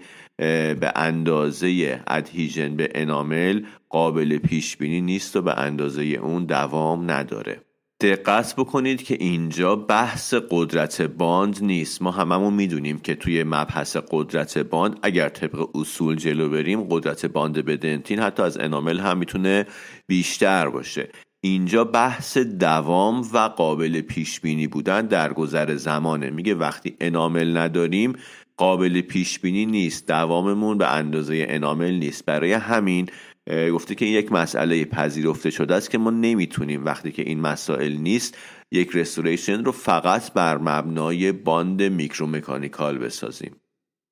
به 0.80 0.92
اندازه 0.96 2.00
adhesion 2.06 2.76
به 2.76 2.88
enamel 2.94 3.62
قابل 3.88 4.38
پیش 4.38 4.76
بینی 4.76 5.00
نیست 5.00 5.36
و 5.36 5.42
به 5.42 5.58
اندازه 5.58 6.02
اون 6.02 6.44
دوام 6.44 7.10
نداره. 7.10 7.65
دقت 8.00 8.54
بکنید 8.56 9.02
که 9.02 9.16
اینجا 9.20 9.76
بحث 9.76 10.34
قدرت 10.50 11.02
bond 11.02 11.58
نیست. 11.62 12.02
ما 12.02 12.10
هممون 12.10 12.54
می‌دونیم 12.54 12.98
که 12.98 13.14
توی 13.14 13.44
مبحث 13.44 13.96
قدرت 14.10 14.58
bond 14.58 14.98
اگر 15.02 15.28
طبق 15.28 15.76
اصول 15.76 16.16
جلو 16.16 16.48
بریم 16.48 16.82
قدرت 16.82 17.26
bond 17.26 17.64
به 17.64 17.76
dentin 17.76 18.18
حتی 18.18 18.42
از 18.42 18.58
enamel 18.58 19.00
هم 19.00 19.18
می‌تونه 19.18 19.66
بیشتر 20.06 20.68
باشه. 20.68 21.08
اینجا 21.40 21.84
بحث 21.84 22.38
دوام 22.38 23.28
و 23.32 23.38
قابل 23.38 24.00
پیش 24.00 24.40
بینی 24.40 24.66
بودن 24.66 25.06
در 25.06 25.32
گذر 25.32 25.76
زمانه. 25.76 26.30
میگه 26.30 26.54
وقتی 26.54 26.96
enamel 27.00 27.56
نداریم 27.56 28.12
قابل 28.56 29.00
پیش 29.00 29.38
بینی 29.38 29.66
نیست. 29.66 30.08
دواممون 30.08 30.78
به 30.78 30.94
اندازه 30.94 31.46
enamel 31.48 31.94
نیست. 31.94 32.24
برای 32.24 32.52
همین 32.52 33.08
گفته 33.50 33.94
که 33.94 34.04
این 34.04 34.14
یک 34.14 34.32
مسئله 34.32 34.84
پذیرفته 34.84 35.50
شده 35.50 35.74
است 35.74 35.90
که 35.90 35.98
ما 35.98 36.10
نمی‌تونیم 36.10 36.84
وقتی 36.84 37.12
که 37.12 37.22
این 37.22 37.40
مسائل 37.40 37.96
نیست 37.96 38.38
یک 38.72 38.90
restoration 38.94 39.64
رو 39.64 39.72
فقط 39.72 40.32
بر 40.32 40.58
مبنای 40.58 41.32
bond 41.32 41.82
micromechanical 41.82 42.98
بسازیم. 42.98 43.56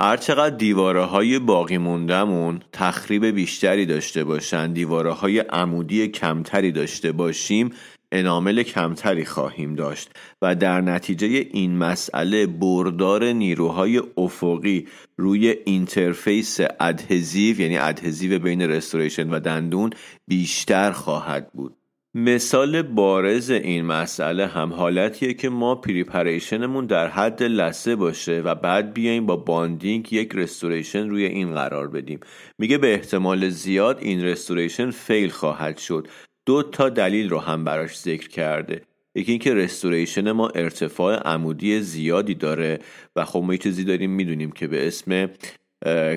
هرچقدر 0.00 0.57
دیواره 0.57 1.05
های 1.05 1.38
باقی 1.38 1.79
موندهمون 1.79 2.61
تخریب 2.73 3.26
بیشتری 3.26 3.87
داشته 3.87 4.25
باشن 4.25 4.73
دیواره 4.73 5.12
های 5.12 5.38
عمودی 5.38 6.09
کمتری 6.09 6.73
داشته 6.73 7.12
باشیم 7.12 7.71
enamel 8.14 8.62
کمتری 8.62 9.25
خواهیم 9.25 9.75
داشت 9.75 10.11
و 10.42 10.54
در 10.54 10.80
نتیجه 10.80 11.26
این 11.26 11.76
مسئله 11.76 12.47
بردار 12.47 13.25
نیروهای 13.25 14.02
افقی 14.16 14.88
روی 15.16 15.49
interface 15.64 16.59
adhesive 16.81 17.61
یعنی 17.61 17.78
adhesive 17.78 18.38
بین 18.38 18.62
restoration 18.62 19.31
و 19.30 19.40
دندون 19.40 19.90
بیشتر 20.28 20.90
خواهد 20.90 21.52
بود. 21.52 21.76
مثال 22.16 22.83
بارز 22.83 23.50
این 23.50 23.85
مسئله 23.85 24.47
هم 24.47 24.73
حالتیه 24.73 25.35
که 25.35 25.49
ما 25.49 25.75
preparation 25.75 26.62
مون 26.62 26.87
در 26.87 27.09
حد 27.09 27.42
لثه 27.43 27.97
باشه 27.97 28.40
و 28.40 28.54
بعد 28.54 28.94
بیایم 28.94 29.26
با 29.26 29.37
bonding 29.37 30.12
یک 30.12 30.30
restoration 30.35 31.09
روی 31.09 31.25
این 31.25 31.54
قرار 31.54 31.88
بدیم. 31.88 32.21
میگه 32.59 32.78
به 32.78 32.94
احتمال 32.94 33.49
زیاد 33.49 33.99
این 34.02 34.25
restoration 34.25 34.90
fail 34.90 35.31
خواهد 35.30 35.78
شد. 35.78 36.09
دو 36.47 36.63
تا 36.63 36.89
دلیل 36.89 37.31
رو 37.31 37.39
هم 37.39 37.65
براش 37.65 37.99
ذکر 37.99 38.29
کرده. 38.29 38.83
یکی 39.15 39.33
اینکه 39.33 39.55
restoration 39.54 40.33
ما 40.33 40.49
ارتفاع 40.49 41.17
عمودی 41.17 41.81
زیادی 41.81 42.35
داره 42.35 42.79
و 43.17 43.25
خب 43.25 43.43
ما 43.47 43.53
یه 43.53 43.59
چیزی 43.59 43.85
داریم 43.85 44.11
می‌دونیم 44.11 44.51
که 44.53 44.67
به 44.67 44.87
اسم 44.87 45.31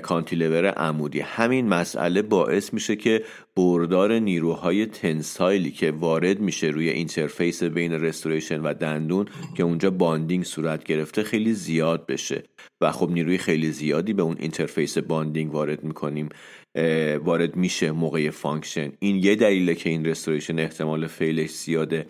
cantilever 0.02 0.66
عمودی. 0.66 1.20
همین 1.20 1.68
مسئله 1.68 2.22
باعث 2.22 2.74
میشه 2.74 2.96
که 2.96 3.24
بردار 3.56 4.18
نیروهای 4.18 4.86
tensile 4.86 5.60
ی 5.60 5.70
که 5.70 5.90
وارد 5.90 6.40
میشه 6.40 6.66
روی 6.66 6.88
interface 6.88 7.62
بین 7.62 7.92
restoration 7.92 8.60
و 8.60 8.74
دندون 8.74 9.26
که 9.56 9.62
اونجا 9.62 9.90
bonding 9.90 10.44
صورت 10.44 10.84
گرفته 10.84 11.22
خیلی 11.22 11.52
زیاد 11.52 12.06
بشه. 12.06 12.42
و 12.80 12.92
خب 12.92 13.10
نیروی 13.10 13.38
خیلی 13.38 13.72
زیادی 13.72 14.12
به 14.12 14.22
اون 14.22 14.36
interface 14.38 14.98
bonding 14.98 15.54
وارد 15.54 15.84
می‌کنیم. 15.84 16.28
وارد 17.24 17.56
میشه 17.56 17.90
موقع 17.90 18.30
function. 18.30 18.92
این 18.98 19.16
یه 19.16 19.34
دلیله 19.34 19.74
که 19.74 19.90
این 19.90 20.04
restoration 20.04 20.58
احتمال 20.58 21.06
fail 21.06 21.35
ش 21.35 21.50
زیاده. 21.50 22.06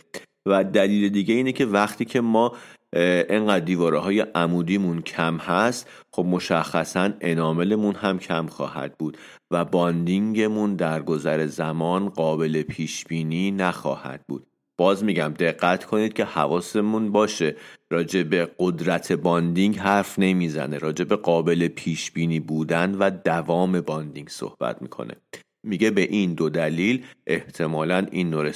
و 0.46 0.64
دلیل 0.64 1.08
دیگه 1.08 1.34
اینه 1.34 1.52
که 1.52 1.66
وقتی 1.66 2.04
که 2.04 2.20
ما 2.20 2.52
انقدر 2.92 3.64
دیواره 3.64 3.98
های 3.98 4.20
عمودیمون 4.20 5.02
کم 5.02 5.36
هست 5.36 5.90
خب 6.12 6.24
مشخصا 6.24 7.10
enamel 7.20 7.70
مون 7.70 7.94
هم 7.94 8.18
کم 8.18 8.46
خواهد 8.46 8.98
بود 8.98 9.18
و 9.50 9.64
bonding 9.64 10.43
مون 10.43 10.76
در 10.76 11.02
گذر 11.02 11.46
زمان 11.46 12.08
قابل 12.08 12.62
پیش 12.62 13.04
بینی 13.04 13.50
نخواهد 13.50 14.24
بود. 14.28 14.46
باز 14.78 15.04
میگم 15.04 15.34
دقت 15.38 15.84
کنید 15.84 16.12
که 16.12 16.24
حواسمون 16.24 17.12
باشه. 17.12 17.56
راجع 17.90 18.22
به 18.22 18.50
قدرت 18.58 19.12
bonding 19.12 19.78
حرف 19.78 20.18
نمی‌زنه 20.18 20.78
راجع 20.78 21.04
به 21.04 21.16
قابل 21.16 21.68
پیش 21.68 22.10
بینی 22.10 22.40
بودن 22.40 22.94
و 22.94 23.10
دوام 23.10 23.80
bonding 23.80 24.28
صحبت 24.28 24.82
می‌کنه. 24.82 25.14
میگه 25.62 25.90
به 25.90 26.00
این 26.00 26.34
دو 26.34 26.48
دلیل 26.50 27.04
احتمالا 27.26 28.06
این 28.10 28.30
نو 28.30 28.50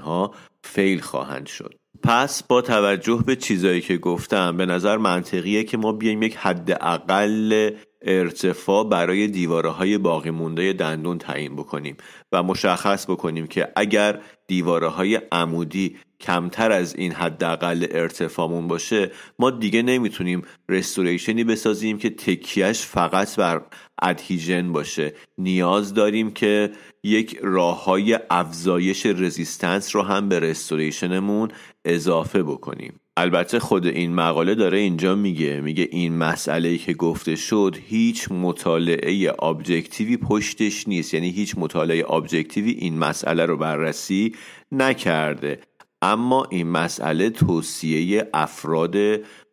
ها 0.00 0.34
فیل 0.64 1.00
خواهند 1.00 1.46
شد. 1.46 1.74
پس 2.02 2.42
با 2.42 2.62
توجه 2.62 3.22
به 3.26 3.36
چیزایی 3.36 3.80
که 3.80 3.96
گفتم 3.96 4.56
به 4.56 4.66
نظر 4.66 4.96
منطقیه 4.96 5.64
که 5.64 5.76
ما 5.76 5.92
بیایم 5.92 6.22
یک 6.22 6.36
حد 6.36 6.70
اقل 6.80 7.70
ارتفاع 8.02 8.88
برای 8.88 9.26
دیواره 9.26 9.70
های 9.70 9.98
باقی 9.98 10.30
مونده 10.30 10.72
دندون 10.72 11.18
تعیین 11.18 11.56
بکنیم 11.56 11.96
و 12.32 12.42
مشخص 12.42 13.10
بکنیم 13.10 13.46
که 13.46 13.68
اگر 13.76 14.20
دیواره 14.46 14.88
های 14.88 15.20
عمودی 15.32 15.96
کمتر 16.20 16.72
از 16.72 16.96
این 16.96 17.12
حداقل 17.12 17.86
ارتفاعمون 17.90 18.68
باشه 18.68 19.10
ما 19.38 19.50
دیگه 19.50 19.82
نمی‌تونیم 19.82 20.42
رستوریشنی 20.68 21.44
بسازیم 21.44 21.98
که 21.98 22.10
تکیهش 22.10 22.80
فقط 22.80 23.36
بر 23.36 23.62
adhesion 24.02 24.72
باشه. 24.72 25.14
نیاز 25.38 25.94
داریم 25.94 26.30
که 26.30 26.70
یک 27.04 27.38
راه 27.42 27.84
های 27.84 28.18
افزایش 28.30 29.06
resistance 29.06 29.96
رو 29.96 30.02
هم 30.02 30.28
به 30.28 30.40
restoration 30.40 31.26
مون 31.26 31.50
اضافه 31.84 32.42
بکنیم. 32.42 33.00
البته 33.18 33.58
خود 33.58 33.86
این 33.86 34.14
مقاله 34.14 34.54
داره 34.54 34.78
اینجا 34.78 35.14
میگه 35.14 35.60
میگه 35.60 35.88
این 35.90 36.16
مسئله 36.16 36.78
که 36.78 36.94
گفته 36.94 37.36
شد 37.36 37.76
هیچ 37.86 38.32
مطالعه 38.32 39.32
objective 39.42 40.09
ی 40.09 40.16
پشتش 40.16 40.88
نیست. 40.88 41.14
یعنی 41.14 41.30
هیچ 41.30 41.54
مطالعه 41.58 42.10
objective 42.10 42.64
ی 42.64 42.70
این 42.70 42.98
مسئله 42.98 43.46
رو 43.46 43.56
بررسی 43.56 44.34
نکرده. 44.72 45.60
اما 46.02 46.46
این 46.50 46.68
مسئله 46.68 47.30
توصیه 47.30 48.28
افراد 48.34 48.96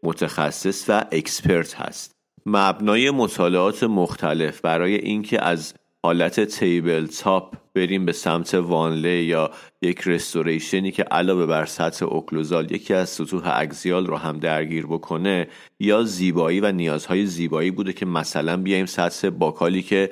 متخصص 0.03 0.85
و 0.89 1.05
expert 1.11 1.75
هست. 1.75 2.11
مبنای 2.45 3.11
مطالعات 3.11 3.83
مختلف 3.83 4.61
برای 4.61 4.95
اینکه 4.95 5.43
از 5.43 5.73
حالت 6.05 6.39
tabletop 6.39 7.55
بریم 7.75 8.05
به 8.05 8.11
سمت 8.11 8.53
vonlay 8.53 9.23
یا 9.23 9.51
یک 9.81 10.01
restoration 10.05 10.84
ی 10.84 10.91
که 10.91 11.03
علاوه 11.03 11.45
بر 11.45 11.65
سطح 11.65 12.05
occlusal 12.05 12.71
یکی 12.71 12.93
از 12.93 13.09
سطوح 13.09 13.41
axial 13.45 14.07
رو 14.07 14.17
هم 14.17 14.39
درگیر 14.39 14.85
بکنه 14.85 15.47
یا 15.79 16.03
زیبایی 16.03 16.59
و 16.59 16.71
نیازهای 16.71 17.25
زیبایی 17.25 17.71
بوده 17.71 17.93
که 17.93 18.05
مثلا 18.05 18.57
بیایم 18.57 18.85
سطح 18.85 19.29
buccal 19.29 19.74
ی 19.74 19.81
که 19.81 20.09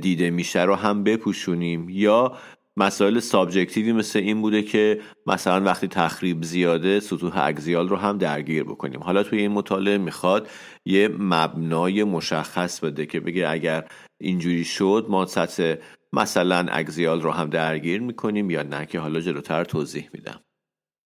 دیده 0.00 0.30
میشه 0.30 0.62
رو 0.62 0.74
هم 0.74 1.04
بپوشونیم 1.04 1.88
یا 1.88 2.32
مسائل 2.80 3.20
subjective 3.20 3.86
ی 3.86 3.92
مثل 3.92 4.18
این 4.18 4.40
بوده 4.40 4.62
که 4.62 5.00
مثلا 5.26 5.64
وقتی 5.64 5.88
تخریب 5.88 6.42
زیاده 6.42 7.00
سطوح 7.00 7.32
اگزیال 7.34 7.88
رو 7.88 7.96
هم 7.96 8.18
درگیر 8.18 8.64
بکنیم. 8.64 9.00
حالا 9.00 9.22
توی 9.22 9.38
این 9.38 9.50
مطالعه 9.50 9.98
می‌خواد 9.98 10.48
یه 10.84 11.08
مبنای 11.18 12.04
مشخص 12.04 12.80
بده 12.80 13.06
که 13.06 13.20
بگه 13.20 13.48
اگر 13.48 13.84
اینجوری 14.20 14.64
شد 14.64 15.06
ما 15.08 15.26
سطح 15.26 15.74
مثلا 16.12 16.66
اگزیال 16.70 17.22
رو 17.22 17.30
هم 17.30 17.50
درگیر 17.50 18.00
می‌کنیم 18.00 18.50
یا 18.50 18.62
نه 18.62 18.86
که 18.86 18.98
حالا 19.00 19.20
جلوتر 19.20 19.64
توضیح 19.64 20.08
میدم. 20.14 20.40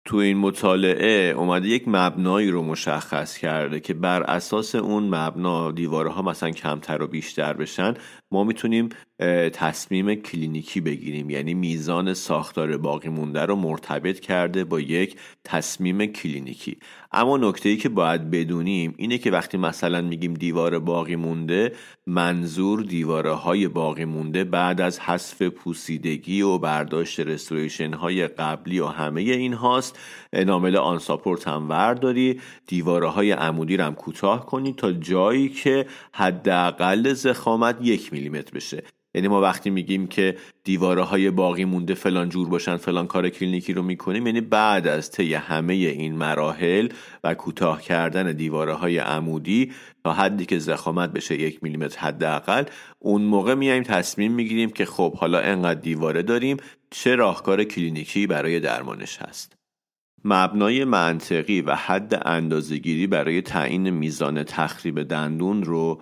تو 0.06 0.18
این 0.18 0.38
مطالعه 0.38 1.34
اومده 1.34 1.68
یک 1.68 1.84
مبنایی 1.88 2.52
رو 2.52 2.64
مشخص 2.64 3.38
کرده 3.38 3.80
که 3.80 3.94
بر 3.94 4.24
اساس 4.24 4.76
اون 4.76 5.04
مبنا 5.16 5.72
دیوارها 5.72 6.22
مثلا 6.22 6.52
کمتر 6.52 7.02
و 7.02 7.08
بیشتر 7.08 7.54
بشن 7.54 7.94
ما 8.32 8.44
می‌تونیم 8.44 8.90
تصمیم 9.54 10.16
کلینیکی 10.16 10.82
بگیریم. 10.82 11.30
یعنی 11.30 11.54
میزان 11.54 12.14
ساختار 12.14 12.78
باقی 12.78 13.10
مونده 13.10 13.46
رو 13.46 13.56
مرتبط 13.56 14.20
کرده 14.20 14.64
با 14.64 14.80
یک 14.80 15.16
تصمیم 15.44 16.06
کلینیکی. 16.06 16.78
اما 17.14 17.38
نکته 17.38 17.70
ای 17.70 17.78
که 17.78 17.90
باید 17.90 18.32
بدونیم 18.32 18.94
اینه 18.98 19.18
که 19.18 19.32
وقتی 19.32 19.58
مثلا 19.58 20.02
میگیم 20.02 20.34
دیوار 20.34 20.80
باقی 20.80 21.16
مونده 21.16 21.74
منظور 22.08 22.84
دیواره 22.84 23.32
های 23.32 23.68
باقی 23.68 24.06
مونده 24.06 24.44
بعد 24.44 24.82
از 24.82 25.00
حذف 25.00 25.42
پوسیدگی 25.42 26.42
و 26.42 26.58
برداشت 26.58 27.20
restoration 27.20 27.94
های 27.94 28.28
قبلی 28.28 28.80
و 28.80 28.86
همه 28.86 29.22
این 29.22 29.54
هاست 29.54 30.00
enamel 30.34 30.76
unsupport 30.76 31.48
هم 31.48 31.70
ورداری. 31.70 32.42
دیواره 32.68 33.08
های 33.08 33.32
عمودی 33.32 33.78
رو 33.78 33.84
هم 33.84 33.96
کوتاه 33.96 34.46
کنی 34.46 34.74
تا 34.74 34.92
جایی 34.92 35.50
که 35.50 35.86
حداقل 36.12 37.14
زخامت 37.14 37.78
یک 37.82 38.14
میلیمتر 38.14 38.52
بشه. 38.54 38.84
یعنی 39.16 39.28
ما 39.28 39.42
وقتی 39.42 39.70
میگیم 39.70 40.08
که 40.08 40.38
دیواره 40.64 41.04
های 41.04 41.32
باقی 41.32 41.66
مونده 41.66 41.94
فلان 41.94 42.30
جور 42.30 42.50
باشن 42.50 42.78
فلان 42.78 43.08
کار 43.08 43.30
کلینیکی 43.30 43.74
رو 43.74 43.84
می‌کنیم 43.84 44.28
یعنی 44.28 44.42
بعد 44.42 44.88
از 44.88 45.12
طی 45.12 45.34
همه 45.34 45.74
این 45.74 46.16
مراحل 46.16 46.90
و 47.24 47.34
کوتاه 47.34 47.82
کردن 47.82 48.32
دیواره 48.32 48.74
های 48.74 48.98
عمودی 48.98 49.72
تا 50.04 50.14
حدی 50.14 50.46
که 50.46 50.60
زخامت 50.60 51.14
بشه 51.14 51.36
یک 51.36 51.64
میلیمتر 51.64 52.00
حداقل 52.00 52.64
اون 53.00 53.22
موقع 53.22 53.56
میایم 53.56 53.84
تصمیم 53.84 54.32
می‌گیریم 54.32 54.70
که 54.70 54.86
خب 54.86 55.16
حالا 55.16 55.40
انقدر 55.40 55.80
دیواره 55.80 56.22
داریم 56.22 56.58
چه 56.92 57.16
راهکار 57.16 57.64
کلینیکی 57.64 58.28
برای 58.28 58.60
درمانش 58.60 59.18
هست. 59.18 59.56
مبنای 60.26 60.84
منطقی 60.84 61.62
و 61.62 61.76
حد 61.76 62.28
اندازهگیری 62.28 63.08
برای 63.08 63.42
تعیین 63.42 63.90
میزان 63.90 64.44
تخریب 64.44 65.04
دندون 65.04 65.64
رو 65.64 66.02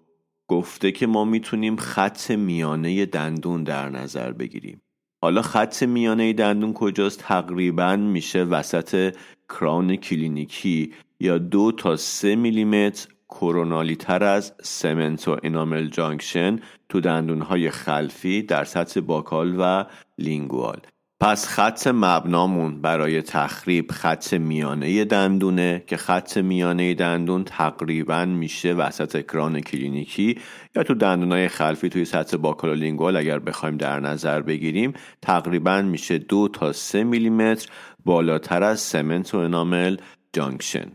گفته 0.49 0.91
که 0.91 1.07
ما 1.07 1.25
می‌تونیم 1.25 1.75
خط 1.75 2.31
میانه 2.31 3.05
دندون 3.05 3.63
در 3.63 3.89
نظر 3.89 4.31
بگیریم. 4.31 4.81
حالا 5.21 5.41
خط 5.41 5.83
میانه 5.83 6.33
دندون 6.33 6.73
کجاست؟ 6.73 7.19
تقریبا 7.19 7.95
میشه 7.95 8.43
وسط 8.43 9.15
crown 9.49 9.95
کلینیکی 9.95 10.93
یا 11.19 11.37
دو 11.37 11.71
تا 11.71 11.95
سه 11.95 12.35
میلیمتر 12.35 13.07
coronal 13.29 13.87
ی 13.87 13.95
تر 13.95 14.23
از 14.23 14.53
cementoenamel 14.61 15.87
junction 15.87 16.59
تو 16.89 17.01
دندونهای 17.01 17.69
خلفی 17.69 18.41
در 18.41 18.63
سطح 18.63 18.99
buccal 18.99 19.55
و 19.59 19.85
lingual. 20.17 20.81
پس 21.21 21.47
خط 21.47 21.87
مبنامون 21.87 22.81
برای 22.81 23.21
تخریب 23.21 23.91
خط 23.91 24.33
میانه 24.33 25.05
دندونه 25.05 25.83
که 25.87 25.97
خط 25.97 26.37
میانه 26.37 26.93
دندون 26.93 27.43
تقریبا 27.43 28.25
میشه 28.25 28.73
وسط 28.73 29.15
crown 29.15 29.61
کلینیکی 29.61 30.37
یا 30.75 30.83
تو 30.83 30.93
دندونای 30.93 31.47
خلفی 31.47 31.89
توی 31.89 32.05
سطح 32.05 32.37
buccal 32.37 32.72
و 32.72 32.77
lingual 32.77 33.17
اگر 33.17 33.39
بخوایم 33.39 33.77
در 33.77 33.99
نظر 33.99 34.41
بگیریم 34.41 34.93
تقریبا 35.21 35.81
میشه 35.81 36.17
دو 36.17 36.47
تا 36.47 36.73
سه 36.73 37.03
میلیمتر 37.03 37.69
بالاتر 38.05 38.63
از 38.63 38.79
cementoenamel 38.79 39.97
junction. 40.33 40.91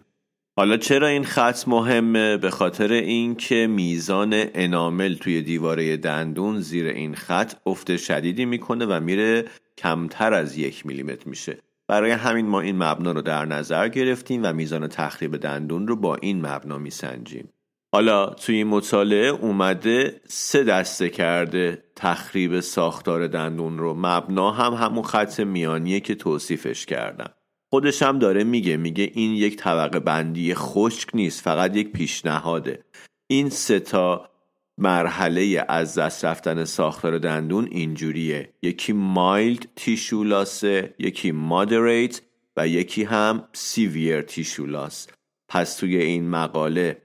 حالا 0.56 0.76
چرا 0.76 1.06
این 1.06 1.24
خط 1.24 1.68
مهمه؟ 1.68 2.36
به 2.36 2.50
خاطر 2.50 2.92
اینکه 2.92 3.66
میزان 3.66 4.34
enamel 4.54 5.14
توی 5.14 5.42
دیواره 5.42 5.96
دندون 5.96 6.60
زیر 6.60 6.86
این 6.86 7.14
خط 7.14 7.54
افت 7.66 7.96
شدیدی 7.96 8.44
می‌کنه 8.44 8.86
و 8.86 9.00
میره 9.00 9.44
کمتر 9.78 10.34
از 10.34 10.58
یک 10.58 10.86
میلیمتر 10.86 11.28
میشه. 11.28 11.58
برای 11.88 12.10
همین 12.10 12.46
ما 12.46 12.60
این 12.60 12.82
مبنا 12.82 13.12
رو 13.12 13.22
در 13.22 13.44
نظر 13.44 13.88
گرفتیم 13.88 14.40
و 14.44 14.52
میزان 14.52 14.88
تخریب 14.88 15.36
دندون 15.36 15.88
رو 15.88 15.96
با 15.96 16.14
این 16.14 16.46
مبنا 16.46 16.78
میسنجیم. 16.78 17.48
حالا 17.94 18.26
توی 18.26 18.56
این 18.56 18.66
مطالعه 18.66 19.28
اومده 19.28 20.20
سه 20.28 20.64
دسته 20.64 21.08
کرده 21.08 21.84
تخریب 21.96 22.60
ساختار 22.60 23.26
دندون 23.26 23.78
رو. 23.78 23.94
مبنا 23.94 24.50
هم 24.50 24.72
همون 24.72 25.02
خط 25.02 25.40
میانیه 25.40 26.00
که 26.00 26.14
توصیفش 26.14 26.86
کردم. 26.86 27.30
خودش 27.70 28.02
هم 28.02 28.18
داره 28.18 28.44
میگه 28.44 28.76
میگه 28.76 29.10
این 29.14 29.32
یک 29.34 29.56
طبقه 29.56 29.98
بندی 30.00 30.54
خشک 30.54 31.08
نیست 31.14 31.42
فقط 31.42 31.76
یک 31.76 31.92
پیشنهاده. 31.92 32.84
این 33.26 33.50
سه 33.50 33.80
تا 33.80 34.30
مرحله 34.78 35.64
از 35.68 35.98
دست 35.98 36.24
رفتن 36.24 36.64
ساختار 36.64 37.18
دندون 37.18 37.68
اینجوریه. 37.70 38.52
یکی 38.62 38.92
مایلد 38.92 39.68
تیشولاسه 39.76 40.94
یکی 40.98 41.32
مادریت 41.32 42.20
و 42.56 42.68
یکی 42.68 43.04
هم 43.04 43.48
سیویر 43.52 44.22
تیشولاس 44.22 45.06
پس 45.48 45.76
توی 45.76 45.96
این 45.96 46.30
مقاله 46.30 47.02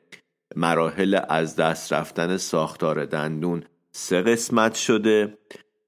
مراحل 0.55 1.19
از 1.29 1.55
دست 1.55 1.93
رفتن 1.93 2.37
ساختار 2.37 3.05
دندون 3.05 3.63
سه 3.91 4.21
قسمت 4.21 4.75
شده 4.75 5.37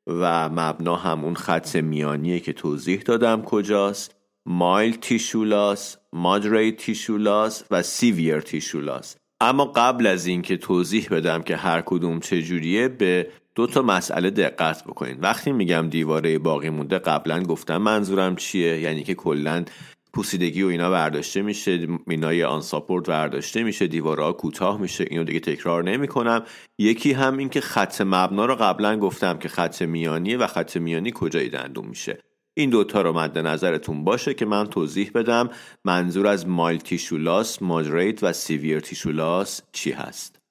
و 0.07 0.49
مبنا 0.49 0.95
همون 0.95 1.35
خط 1.35 1.75
میانیه 1.75 2.39
که 2.39 2.53
توضیح 2.53 3.01
دادم 3.01 3.41
کجاست. 3.41 4.15
مایل 4.45 4.95
تیشولاس 4.95 5.97
مادریت 6.13 6.77
تیشولاس 6.77 7.63
و 7.71 7.81
سیویر 7.81 8.39
تیشولاس 8.39 9.15
اما 9.43 9.65
قبل 9.65 10.07
از 10.07 10.25
اینکه 10.25 10.57
توضیح 10.57 11.07
بدم 11.11 11.41
که 11.41 11.55
هر 11.55 11.81
کدوم 11.85 12.19
چجوریه 12.19 12.87
به 12.87 13.27
دو 13.55 13.67
تا 13.67 13.81
مسئله 13.81 14.29
دقت 14.29 14.83
بکنید 14.83 15.23
وقتی 15.23 15.51
میگم 15.51 15.89
دیواره 15.89 16.39
باقی 16.39 16.69
مونده 16.69 16.99
قبلا 16.99 17.43
گفتم 17.43 17.77
منظورم 17.77 18.35
چیه؟ 18.35 18.79
یعنی 18.79 19.03
که 19.03 19.13
کلا 19.13 19.65
پوسیدگی 20.13 20.63
و 20.63 20.67
اینا 20.67 20.89
برداشته 20.89 21.41
میشه 21.41 21.87
مینای 22.07 22.43
آن 22.43 22.61
ساپورت 22.61 23.09
برداشته 23.09 23.63
میشه 23.63 23.87
دیوارها 23.87 24.33
کوتاه 24.33 24.81
میشه 24.81 25.05
اینو 25.09 25.23
دیگه 25.23 25.39
تکرار 25.39 25.83
نمی‌کنم. 25.83 26.43
یکی 26.77 27.13
هم 27.13 27.37
این 27.37 27.49
که 27.49 27.61
خط 27.61 28.01
مبنا 28.01 28.45
رو 28.45 28.55
قبلا 28.55 28.99
گفتم 28.99 29.37
که 29.37 29.49
خط 29.49 29.81
میانیه 29.81 30.37
و 30.37 30.47
خط 30.47 30.77
میانی 30.77 31.11
کجای 31.15 31.49
دندون 31.49 31.85
میشه. 31.85 32.17
این 32.53 32.69
دوتا 32.69 33.01
رو 33.01 33.13
مد 33.13 33.37
نظرتون 33.37 34.03
باشه 34.03 34.33
که 34.33 34.45
من 34.45 34.67
توضیح 34.67 35.11
بدم 35.15 35.49
منظور 35.85 36.27
از 36.27 36.47
مایل 36.47 36.79
تیشولاس 36.79 37.61
مادریت 37.61 38.23
و 38.23 38.33
سیویر 38.33 38.79
تیشولاس 38.79 39.61
چی 39.71 39.91
هست؟ 39.91 40.41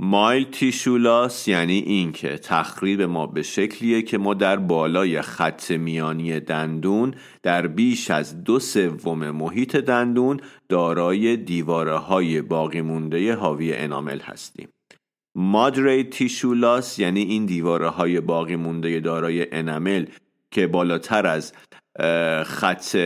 مایل 0.00 0.44
تیشولاس 0.44 1.48
یعنی 1.48 1.78
اینکه 1.78 2.38
تخریب 2.38 3.02
ما 3.02 3.26
به 3.26 3.42
شکلیه 3.42 4.02
که 4.02 4.18
ما 4.18 4.34
در 4.34 4.56
بالای 4.56 5.22
خط 5.22 5.70
میانی 5.70 6.40
دندون 6.40 7.14
در 7.42 7.66
بیش 7.66 8.10
از 8.10 8.44
دو 8.44 8.58
سوم 8.58 9.30
محیط 9.30 9.76
دندون 9.76 10.40
دارای 10.68 11.36
دیواره 11.36 11.96
های 11.96 12.42
باقی 12.42 12.80
مونده 12.80 13.34
حاوی 13.34 13.74
انامل 13.74 14.20
هستیم. 14.20 14.68
مادریت 15.34 16.10
تیشولاس 16.10 16.98
یعنی 16.98 17.22
این 17.22 17.46
دیواره 17.46 17.88
های 17.88 18.20
باقی 18.20 18.56
مونده 18.56 19.00
دارای 19.00 19.46
انامل 19.52 20.06
که 20.50 20.66
بالاتر 20.66 21.26
از 21.26 21.52
خط 22.44 22.96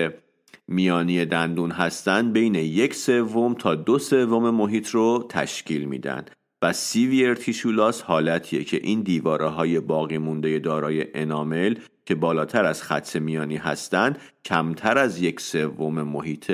میانی 0.68 1.24
دندون 1.24 1.70
هستند 1.70 2.32
بین 2.32 2.54
یک 2.54 2.94
سوم 2.94 3.54
تا 3.54 3.74
دو 3.74 3.98
سوم 3.98 4.50
محیط 4.50 4.88
رو 4.88 5.26
تشکیل 5.28 5.84
میدن. 5.84 6.24
و 6.62 6.72
سیویر 6.72 7.34
تیشولاس 7.34 8.02
حالتیه 8.02 8.64
که 8.64 8.80
این 8.82 9.00
دیواره 9.00 9.48
های 9.48 9.80
باقی 9.80 10.18
مونده 10.18 10.58
دارای 10.58 11.06
انامل 11.14 11.74
که 12.06 12.14
بالاتر 12.14 12.64
از 12.64 12.82
خط 12.82 13.16
میانی 13.16 13.56
هستند 13.56 14.18
کمتر 14.44 14.98
از 14.98 15.22
یک 15.22 15.40
سوم 15.40 16.02
محیط 16.02 16.52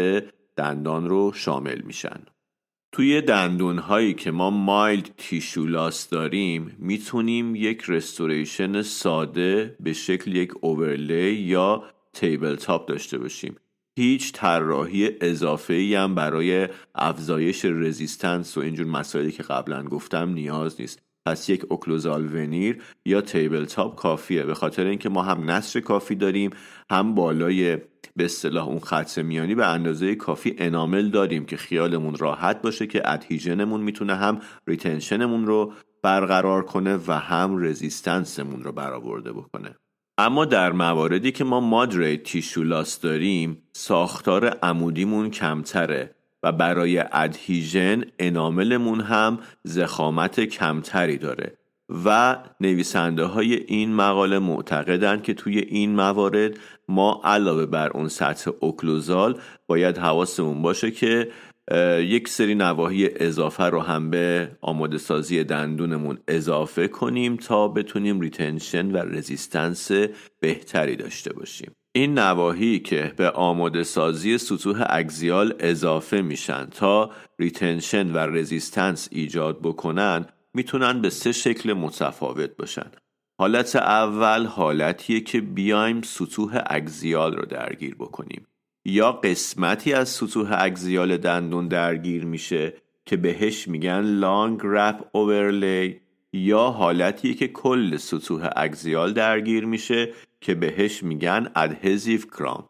دندان 0.56 1.08
رو 1.08 1.32
شامل 1.34 1.80
میشن. 1.80 2.20
توی 2.92 3.20
دندون 3.20 3.78
هایی 3.78 4.14
که 4.14 4.30
ما 4.30 4.50
mild 4.50 5.10
tissue 5.16 5.71
loss 5.71 6.08
داریم 6.08 6.76
می‌تونیم 6.78 7.54
یک 7.54 7.82
restoration 7.88 8.82
ساده 8.82 9.76
به 9.80 9.92
شکل 9.92 10.36
یک 10.36 10.52
overlay 10.60 11.32
یا 11.32 11.84
tabletop 12.12 12.88
داشته 12.88 13.18
باشیم. 13.18 13.56
هیچ 13.98 14.32
طراحی 14.32 15.10
اضافه 15.20 15.74
ای 15.74 15.94
هم 15.94 16.14
برای 16.14 16.68
افزایش 16.94 17.64
resistance 17.64 18.56
و 18.56 18.60
اینجور 18.60 18.86
مسائلی 18.86 19.32
که 19.32 19.42
قبلا 19.42 19.82
گفتم 19.82 20.28
نیاز 20.28 20.80
نیست. 20.80 21.07
پس 21.28 21.48
یک 21.48 21.64
occlusal 21.68 22.36
veneer 22.36 22.82
یا 23.04 23.20
tabletop 23.20 23.96
کافیه. 23.96 24.42
به 24.42 24.54
خاطر 24.54 24.84
اینکه 24.84 25.08
ما 25.08 25.22
هم 25.22 25.50
نسج 25.50 25.80
کافی 25.80 26.14
داریم 26.14 26.50
هم 26.90 27.14
بالای 27.14 27.76
به 28.16 28.24
اصطلاح 28.24 28.68
اون 28.68 28.78
خط 28.78 29.18
میانی 29.18 29.54
به 29.54 29.66
اندازه 29.66 30.14
کافی 30.14 30.54
انامل 30.58 31.08
داریم 31.08 31.44
که 31.44 31.56
خیالمون 31.56 32.16
راحت 32.16 32.62
باشه 32.62 32.86
که 32.86 33.12
ادهیژنمون 33.12 33.80
می‌تونه 33.80 34.14
هم 34.14 34.40
ریتنشنمون 34.66 35.46
رو 35.46 35.72
برقرار 36.02 36.64
کنه 36.64 36.98
و 37.06 37.12
هم 37.12 37.64
رزیستنسمون 37.64 38.62
رو 38.62 38.72
برآورده 38.72 39.32
بکنه. 39.32 39.74
اما 40.18 40.44
در 40.44 40.72
مواردی 40.72 41.32
که 41.32 41.44
ما 41.44 41.60
مادریت 41.60 42.22
تیشولاس 42.22 43.00
داریم 43.00 43.62
ساختار 43.72 44.46
عمودیمون 44.46 45.30
کمتره. 45.30 46.17
برای 46.52 47.04
ادهیژن 47.12 48.04
اناملمون 48.18 49.00
هم 49.00 49.38
زخامت 49.64 50.40
کمتری 50.40 51.16
داره 51.16 51.58
و 52.04 52.36
نویسنده 52.60 53.24
های 53.24 53.54
این 53.54 53.94
مقاله 53.94 54.38
معتقدند 54.38 55.22
که 55.22 55.34
توی 55.34 55.58
این 55.58 55.94
موارد 55.94 56.58
ما 56.88 57.20
علاوه 57.24 57.66
بر 57.66 57.90
اون 57.90 58.08
سطح 58.08 58.50
occlusal 58.60 59.40
باید 59.66 59.98
حواسمون 59.98 60.62
باشه 60.62 60.90
که 60.90 61.28
یک 61.98 62.28
سری 62.28 62.54
نواحی 62.54 63.08
اضافه 63.16 63.64
رو 63.64 63.80
هم 63.80 64.10
به 64.10 64.50
آماده 64.60 64.98
سازی 64.98 65.44
دندونمون 65.44 66.18
اضافه 66.28 66.88
کنیم 66.88 67.36
تا 67.36 67.68
بتونیم 67.68 68.20
retention 68.20 68.90
و 68.90 68.96
resistance 68.96 69.90
بهتری 70.40 70.96
داشته 70.96 71.32
باشیم. 71.32 71.77
این 71.98 72.18
نواحی 72.18 72.78
که 72.78 73.12
به 73.16 73.30
آماده 73.30 73.82
سازی 73.82 74.38
سطوح 74.38 74.84
axial 74.86 75.54
اضافه 75.58 76.22
میشن 76.22 76.64
تا 76.64 77.10
retention 77.38 78.12
و 78.12 78.18
resistance 78.18 79.08
ایجاد 79.12 79.58
بکنن 79.62 80.26
می‌تونن 80.54 81.00
به 81.00 81.10
سه 81.10 81.32
شکل 81.32 81.72
متفاوت 81.72 82.56
باشن. 82.56 82.90
حالت 83.38 83.76
اول 83.76 84.46
حالتیه 84.46 85.20
که 85.20 85.40
بیایم 85.40 86.02
سطوح 86.02 86.62
axial 86.66 87.36
رو 87.36 87.46
درگیر 87.46 87.94
بکنیم. 87.94 88.46
یا 88.84 89.12
قسمتی 89.12 89.92
از 89.92 90.08
سطوح 90.08 90.48
axial 90.58 91.16
دندون 91.16 91.68
درگیر 91.68 92.24
میشه 92.24 92.74
که 93.06 93.16
بهش 93.16 93.68
میگن 93.68 94.00
long 94.00 94.60
wrap 94.64 95.04
overlay 95.12 96.00
یا 96.32 96.64
حالتیه 96.70 97.34
که 97.34 97.48
کل 97.48 97.96
سطوح 97.96 98.48
axial 98.56 99.12
درگیر 99.12 99.64
میشه 99.64 100.12
که 100.40 100.54
بهش 100.54 101.02
میگن 101.02 101.52
adhesive 101.56 102.20
crown 102.20 102.68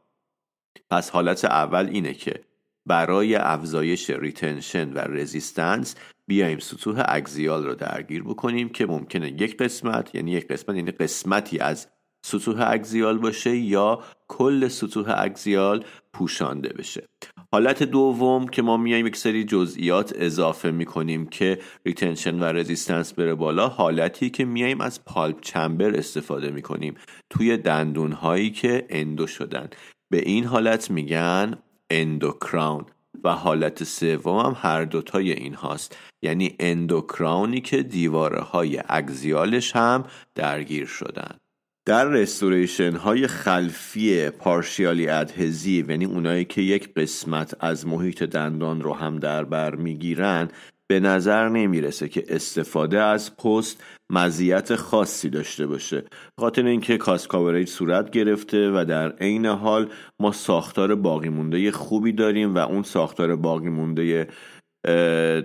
پس 0.91 1.11
حالت 1.11 1.45
اول 1.45 1.87
اینه 1.87 2.15
که 2.15 2.45
برای 2.87 3.35
افزایش 3.35 4.11
retention 4.11 4.93
و 4.93 4.99
resistance 4.99 5.95
بیایم 6.27 6.59
سطوح 6.59 7.03
axial 7.05 7.67
رو 7.67 7.75
درگیر 7.75 8.23
بکنیم 8.23 8.69
که 8.69 8.87
ممکنه 8.87 9.43
یک 9.43 9.57
قسمت 9.57 10.15
یعنی 10.15 10.31
یک 10.31 10.49
قسمت 10.49 10.77
یعنی 10.77 10.91
قسمتی 10.91 11.59
از 11.59 11.89
سطوح 12.23 12.57
axial 12.67 13.19
باشه 13.19 13.57
یا 13.57 14.03
کل 14.29 14.69
سطوح 14.69 15.15
axial 15.17 15.85
پوشانده 16.13 16.69
بشه. 16.69 17.09
حالت 17.53 17.83
دوم 17.83 18.49
که 18.49 18.63
ما 18.63 18.77
میایم 18.77 19.07
یک 19.07 19.17
سری 19.17 19.45
جزئیات 19.45 20.13
اضافه 20.17 20.71
می‌کنیم 20.71 21.27
که 21.27 21.59
retention 21.87 22.41
و 22.41 22.45
resistance 22.45 23.13
بره 23.13 23.35
بالا 23.35 23.69
حالتی 23.69 24.31
که 24.31 24.45
میایم 24.45 24.81
از 24.81 25.05
pulp 25.05 25.41
chamber 25.41 25.97
استفاده 25.97 26.51
می‌کنیم 26.51 26.95
توی 27.31 27.57
دندون 27.57 28.13
هایی 28.13 28.51
که 28.51 28.87
اندو 28.91 29.27
شدن. 29.27 29.69
به 30.11 30.19
این 30.19 30.45
حالت 30.45 30.91
میگن 30.91 31.59
اندوکراون 31.91 32.87
و 33.25 33.35
حالت 33.35 33.85
سوم 33.85 34.39
هم 34.39 34.57
هر 34.59 34.85
دوتای 34.85 35.33
این 35.33 35.55
هاست 35.55 35.99
یعنی 36.23 36.57
اندوکراونی 36.61 37.61
که 37.61 37.83
دیواره 37.83 38.41
های 38.41 38.83
اگزیالش 38.89 39.77
هم 39.77 40.05
درگیر 40.35 40.87
شدن. 40.87 41.39
در 41.89 42.05
رستوریشن 42.05 42.97
های 42.97 43.27
خلفی 43.27 44.31
پارشیالی 44.31 45.09
ادهزیو 45.09 45.91
یعنی 45.91 46.05
اونایی 46.05 46.45
که 46.45 46.63
یک 46.63 46.95
قسمت 46.95 47.55
از 47.61 47.87
محیط 47.87 48.23
دندان 48.23 48.81
رو 48.81 48.95
هم 48.95 49.19
در 49.19 49.45
بر 49.45 49.75
می‌گیرن 49.75 50.49
به 50.91 51.01
نظر 51.01 51.49
نمی‌رسه 51.49 52.09
که 52.09 52.25
استفاده 52.29 53.01
از 53.01 53.37
پست 53.37 53.85
مزیت 54.11 54.77
خاصی 54.77 55.31
داشته 55.31 55.67
باشه. 55.67 56.05
خاطر 56.41 56.67
اینکه 56.67 56.97
cusp 56.97 57.27
coverage 57.27 57.69
صورت 57.69 58.11
گرفته 58.11 58.71
و 58.71 58.85
در 58.89 59.13
عین 59.13 59.47
حال 59.47 59.89
ما 60.21 60.33
ساختار 60.33 60.95
باقی 60.95 61.29
مونده 61.29 61.71
خوبی 61.71 62.13
داریم 62.13 62.55
و 62.55 62.59
اون 62.59 62.83
ساختار 62.83 63.37
باقی 63.37 63.69
مونده 63.69 64.29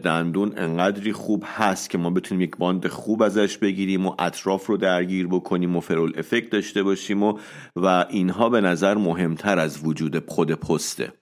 دندون 0.04 0.54
انقدری 0.58 1.13
خوب 1.13 1.43
هست 1.48 1.89
که 1.89 1.98
ما 1.98 2.10
بتونیم 2.10 2.41
یک 2.41 2.58
bond 2.58 2.88
خوب 2.88 3.22
ازش 3.22 3.58
بگیریم 3.58 4.06
و 4.06 4.15
اطراف 4.19 4.65
رو 4.65 4.78
درگیر 4.78 5.28
بکنیم 5.28 5.76
و 5.76 5.80
ferrule 5.80 6.13
effect 6.17 6.49
داشته 6.50 6.84
باشیم 6.84 7.24
و 7.24 7.39
و 7.76 8.06
اینها 8.10 8.50
به 8.50 8.62
نظر 8.62 8.93
مهمتر 8.93 9.60
از 9.60 9.86
وجود 9.86 10.30
خود 10.30 10.52
پسته. 10.52 11.13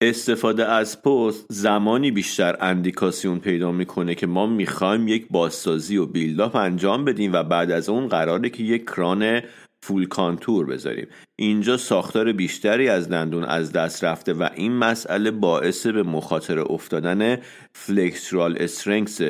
استفاده 0.00 0.66
از 0.66 1.02
پست 1.02 1.46
زمانی 1.50 2.10
بیشتر 2.10 2.56
اندیکاسیون 2.60 3.38
پیدا 3.38 3.72
می‌کنه 3.72 4.14
که 4.14 4.26
ما 4.26 4.46
می‌خوایم 4.46 5.08
یک 5.08 5.26
بازسازی 5.30 5.96
و 5.96 6.06
buildup 6.06 6.56
انجام 6.56 7.04
بدیم 7.04 7.32
و 7.32 7.42
بعد 7.42 7.70
از 7.70 7.88
اون 7.88 8.08
قراره 8.08 8.50
که 8.50 8.62
یک 8.62 8.84
crown 8.84 9.40
full 9.82 10.06
contour 10.06 10.66
بذاریم. 10.66 11.06
اینجا 11.36 11.76
ساختار 11.76 12.32
بیشتری 12.32 12.88
از 12.88 13.08
دندون 13.08 13.44
از 13.44 13.72
دست 13.72 14.04
رفته 14.04 14.32
و 14.32 14.48
این 14.54 14.72
مسئله 14.72 15.30
باعث 15.30 15.86
به 15.86 16.02
مخاطره 16.02 16.70
افتادن 16.70 17.38
flexural 17.72 18.56
strength 18.60 19.20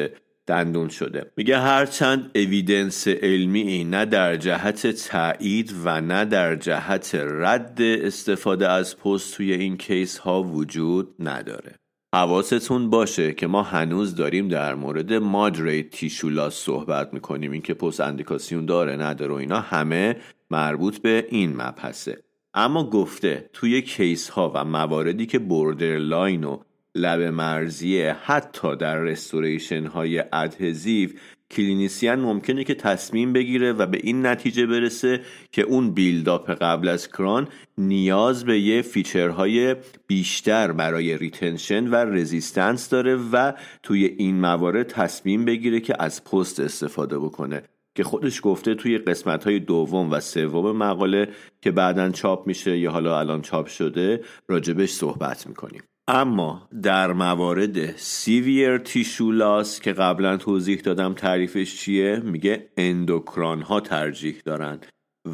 دندون 0.46 0.88
شده. 0.88 1.32
میگه 1.36 1.58
هرچند 1.58 2.30
evidence 2.34 3.08
علمی 3.08 3.84
نه 3.84 4.04
در 4.04 4.36
جهت 4.36 4.86
تایید 4.86 5.74
و 5.84 6.00
نه 6.00 6.24
در 6.24 6.56
جهت 6.56 7.10
رد 7.14 7.82
استفاده 7.82 8.68
از 8.68 8.96
پست 8.98 9.36
توی 9.36 9.52
این 9.52 9.76
case 9.76 10.18
ها 10.18 10.42
وجود 10.42 11.14
نداره. 11.18 11.81
حواستون 12.14 12.90
باشه 12.90 13.34
که 13.34 13.46
ما 13.46 13.62
هنوز 13.62 14.14
داریم 14.14 14.48
در 14.48 14.74
مورد 14.74 15.12
moderate 15.12 15.90
tissue 15.90 16.29
loss 16.29 16.54
صحبت 16.54 17.14
می‌کنیم. 17.14 17.52
این 17.52 17.62
که 17.62 17.74
پست 17.74 18.00
اندیکاسیون 18.00 18.66
داره 18.66 18.96
نداره 18.96 19.32
و 19.32 19.36
اینا 19.36 19.60
همه 19.60 20.16
مربوط 20.50 20.98
به 20.98 21.26
این 21.30 21.56
مبحثه. 21.56 22.22
اما 22.54 22.90
گفته 22.90 23.50
توی 23.52 23.82
case 23.82 24.28
ها 24.28 24.52
و 24.54 24.64
مواردی 24.64 25.26
که 25.26 25.38
borderline 25.38 26.44
و 26.44 26.58
لب 26.94 27.20
مرزیه 27.20 28.16
حتی 28.24 28.76
در 28.76 28.96
restoration 28.96 29.86
های 29.86 30.24
adhesive 30.32 31.10
clinician 31.52 32.20
ممکنه 32.20 32.64
که 32.64 32.74
تصمیم 32.74 33.32
بگیره 33.32 33.72
و 33.72 33.86
به 33.86 33.98
این 34.02 34.26
نتیجه 34.26 34.66
برسه 34.66 35.20
که 35.52 35.62
اون 35.62 35.90
buildup 35.90 36.50
قبل 36.50 36.88
از 36.88 37.08
crown 37.08 37.48
نیاز 37.78 38.44
به 38.44 38.60
یه 38.60 38.82
feature 38.82 39.55
های 39.55 39.76
بیشتر 40.06 40.72
برای 40.72 41.18
retention 41.18 41.88
و 41.88 41.94
resistance 41.94 42.88
داره 42.88 43.16
و 43.32 43.52
توی 43.82 44.04
این 44.04 44.40
موارد 44.40 44.86
تصمیم 44.86 45.44
بگیره 45.44 45.80
که 45.80 45.94
از 45.98 46.24
پست 46.24 46.60
استفاده 46.60 47.18
بکنه 47.18 47.62
که 47.94 48.04
خودش 48.04 48.40
گفته 48.42 48.74
توی 48.74 48.98
قسمت 48.98 49.44
های 49.44 49.58
دوم 49.58 50.10
و 50.10 50.20
سوم 50.20 50.76
مقاله 50.76 51.28
که 51.60 51.70
بعدا 51.70 52.10
چاپ 52.10 52.46
میشه 52.46 52.78
یا 52.78 52.90
حالا 52.90 53.18
الان 53.18 53.42
چاپ 53.42 53.66
شده 53.66 54.20
راجبش 54.48 54.90
صحبت 54.90 55.46
می‌کنیم. 55.46 55.82
اما 56.08 56.68
در 56.82 57.12
موارد 57.12 57.96
severe 57.96 58.78
tissue 58.78 59.39
loss 59.39 59.80
که 59.80 59.92
قبلا 59.92 60.36
توضیح 60.36 60.80
دادم 60.80 61.14
تعریفش 61.14 61.76
چیه 61.76 62.20
میگه 62.24 62.68
endocrown 62.76 63.62
ها 63.62 63.80
ترجیح 63.80 64.36
دارن 64.44 64.78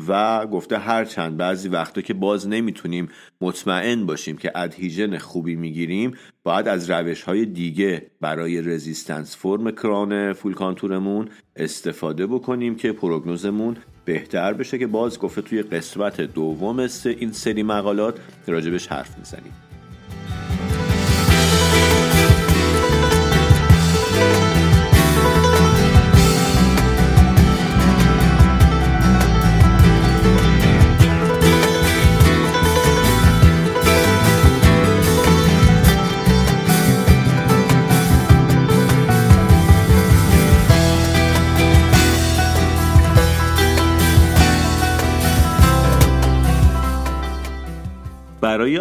و 0.08 0.46
گفته 0.46 0.78
هرچند 0.78 1.36
بعضی 1.36 1.68
وقتا 1.68 2.00
که 2.00 2.14
باز 2.14 2.48
نمی‌تونیم 2.48 3.08
مطمئن 3.40 4.06
باشیم 4.06 4.36
که 4.36 4.52
adhesion 4.54 5.18
خوبی 5.18 5.56
می‌گیریم 5.56 6.16
باید 6.44 6.68
از 6.68 6.90
روش 6.90 7.22
های 7.22 7.46
دیگه 7.46 8.10
برای 8.20 8.62
resistance 8.62 9.36
form 9.36 9.70
crown 9.70 10.32
full 10.32 10.54
contour 10.54 11.06
مون 11.06 11.28
استفاده 11.56 12.26
بکنیم 12.26 12.74
که 12.74 12.92
پروگنوزمون 12.92 13.76
بهتر 14.04 14.52
بشه 14.52 14.78
که 14.78 14.86
باز 14.86 15.18
گفته 15.18 15.42
توی 15.42 15.62
قسمت 15.62 16.20
دوم 16.20 16.78
این 17.04 17.32
سری 17.32 17.62
مقالات 17.62 18.20
راجبش 18.46 18.86
حرف 18.86 19.18
می‌زنیم. 19.18 19.67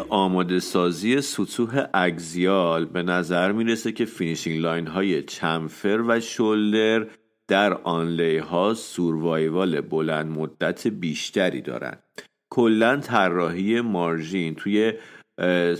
آماده 0.10 0.60
سازی 0.60 1.22
سطوح 1.22 1.86
axial 1.94 2.86
به 2.86 3.04
نظر 3.04 3.52
می‌رسه 3.52 3.92
که 3.92 4.06
finishing 4.06 4.62
line 4.62 4.88
های 4.88 5.24
chamfer 5.24 6.04
و 6.08 6.20
shoulder 6.20 7.08
در 7.48 7.74
onlay 7.74 8.38
ها 8.38 8.74
survival 8.74 9.82
بلند 9.82 10.38
مدت 10.38 10.88
بیشتری 10.88 11.62
دارند. 11.62 12.04
کلا 12.50 12.98
طراحی 12.98 13.82
margin 13.82 14.56
توی 14.56 14.94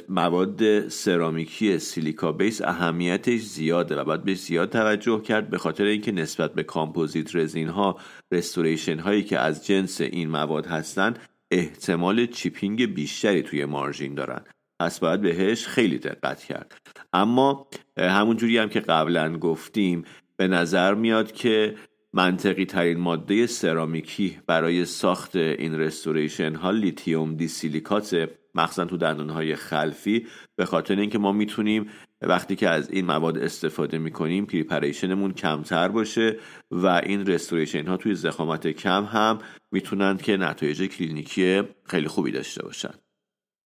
مواد 0.10 0.90
سرامیکی 0.90 1.80
silica 1.80 2.32
base 2.32 2.62
اهمیتش 2.62 3.40
زیاده 3.40 3.96
و 3.96 4.04
باید 4.04 4.24
بهش 4.24 4.38
زیاد 4.38 4.70
توجه 4.70 5.22
کرد 5.22 5.50
به 5.50 5.58
خاطر 5.58 5.84
اینکه 5.84 6.12
نسبت 6.12 6.54
به 6.54 6.64
composite 6.64 7.36
resin 7.36 7.68
ها 7.68 7.98
restoration 8.32 9.00
هایی 9.00 9.24
که 9.24 9.40
از 9.40 9.66
جنس 9.66 10.02
این 10.02 10.30
مواد 10.30 10.66
هستند 10.66 11.20
احتمال 11.52 12.26
chipping 12.26 12.94
بیشتری 12.94 13.44
توی 13.44 13.66
margin 13.66 14.16
دارن. 14.16 14.42
پس 14.80 15.00
باید 15.00 15.22
بهش 15.22 15.68
خیلی 15.68 15.98
دقت 15.98 16.44
کرد. 16.44 16.76
اما 17.14 17.68
همون 17.98 18.38
جوری 18.38 18.58
هم 18.58 18.70
که 18.70 18.80
قبلا 18.80 19.38
گفتیم 19.38 20.04
به 20.38 20.48
نظر 20.48 20.94
میاد 20.94 21.32
که 21.32 21.76
منطقی 22.14 22.66
ترین 22.66 23.00
ماده 23.00 23.48
سرامیکی 23.48 24.38
برای 24.48 24.86
ساخت 24.86 25.36
این 25.36 25.80
restoration 25.80 26.56
ها 26.56 26.72
lithium 26.72 27.36
disilicate 27.36 28.30
مخصوصا 28.56 28.86
تو 28.86 28.98
دندون 28.98 29.56
خلفی 29.56 30.28
به 30.56 30.66
خاطر 30.66 30.96
اینکه 30.96 31.18
ما 31.18 31.32
می‌تونیم 31.32 31.90
وقتی 32.22 32.56
که 32.56 32.70
از 32.70 32.92
این 32.92 33.06
مواد 33.06 33.38
استفاده 33.38 33.98
می‌کنیم 33.98 34.46
preparation 34.46 35.15
مون 35.15 35.34
کمتر 35.34 35.88
باشه 35.88 36.38
و 36.72 36.88
این 36.88 37.26
restoration 37.26 37.88
ها 37.88 37.98
توی 37.98 38.16
ضخامت 38.16 38.68
کم 38.68 39.04
هم 39.04 39.40
می‌تونن 39.72 40.18
که 40.18 40.38
نتایج 40.38 40.84
کلینیکی 40.84 41.62
خیلی 41.84 42.08
خوبی 42.08 42.32
داشته 42.32 42.64
باشن. 42.64 42.94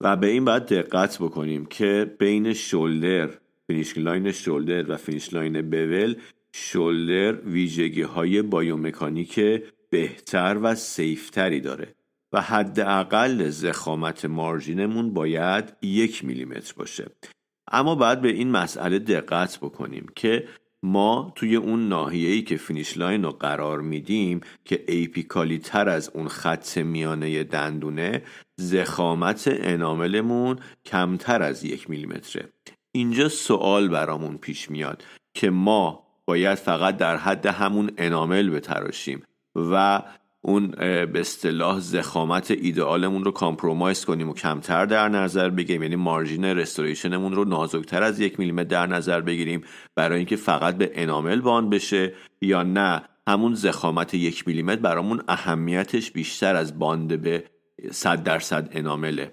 و 0.01 0.17
به 0.17 0.27
این 0.27 0.45
باید 0.45 0.67
دقت 0.67 1.19
بکنیم 1.19 1.67
که 1.67 2.17
بین 2.19 2.53
shoulder 2.53 3.31
finish 3.67 3.99
line 3.99 4.33
shoulder 4.33 4.91
و 4.91 4.97
finish 4.97 5.35
line 5.35 5.71
bevel 5.71 6.15
shoulder 6.53 7.33
ویژگی 7.33 8.03
های 8.03 8.43
biomechanic 8.43 9.41
بهتر 9.91 10.59
و 10.63 10.75
safe 10.75 11.24
تری 11.24 11.61
داره 11.61 11.95
و 12.33 12.41
حداقل 12.41 13.49
ضخامت 13.49 14.25
margin 14.25 14.85
مون 14.85 15.15
باید 15.15 15.77
یک 15.83 16.25
میلیمتر 16.25 16.75
باشه. 16.77 17.07
اما 17.73 17.95
باید 17.95 18.21
به 18.21 18.29
این 18.29 18.51
مسئله 18.51 18.99
دقت 18.99 19.59
بکنیم 19.59 20.07
که 20.17 20.49
ما 20.83 21.33
توی 21.35 21.57
اون 21.57 21.89
ناحیه‌ای 21.89 22.43
که 22.43 22.57
finish 22.57 22.99
line 22.99 23.23
رو 23.23 23.31
قرار 23.31 23.81
میدیم 23.81 24.41
که 24.65 24.85
apically 24.89 25.59
تر 25.59 25.89
از 25.89 26.11
اون 26.15 26.29
خط 26.29 26.79
میانه 26.79 27.45
دندونه 27.45 28.23
ضخامت 28.57 29.45
enamel 29.47 30.21
مون 30.21 30.59
کمتر 30.85 31.43
از 31.43 31.65
یک 31.65 31.91
میلیمتره. 31.91 32.49
اینجا 32.93 33.29
سوال 33.29 33.89
برامون 33.89 34.39
پیش 34.39 34.71
میاد 34.71 35.05
که 35.35 35.51
ما 35.51 36.07
باید 36.27 36.55
فقط 36.55 36.97
در 36.97 37.17
حد 37.17 37.47
همون 37.47 37.91
enamel 37.99 38.51
بتراشیم 38.51 39.23
و 39.57 40.03
اون 40.47 40.67
به 41.07 41.21
اصطلاح 41.21 41.81
ضخامت 41.81 42.51
ایدئالمون 42.51 43.25
رو 43.25 43.31
compromise 43.31 44.05
کنیم 44.05 44.29
و 44.29 44.35
کمتر 44.35 44.87
در 44.87 45.09
نظر 45.09 45.51
بگیریم. 45.51 45.83
یعنی 45.83 45.97
margin 45.97 46.45
restoration 46.45 47.14
مون 47.14 47.33
رو 47.33 47.45
نازکتر 47.45 48.03
از 48.03 48.21
یک 48.21 48.39
میلیمتر 48.39 48.69
در 48.69 48.87
نظر 48.87 49.21
بگیریم 49.21 49.61
برای 49.95 50.17
اینکه 50.17 50.37
فقط 50.37 50.77
به 50.77 50.91
انامل 50.95 51.41
باند 51.41 51.71
بشه 51.71 52.13
یا 52.41 52.63
نه. 52.63 53.03
همون 53.29 53.55
زخامت 53.55 54.15
یک 54.15 54.49
میلیمتر 54.49 54.81
برامون 54.81 55.23
اهمیتش 55.29 56.11
بیشتر 56.11 56.57
از 56.57 56.79
باند 56.79 57.23
به 57.23 57.45
صد 57.91 58.23
درصد 58.23 58.69
انامله. 58.73 59.33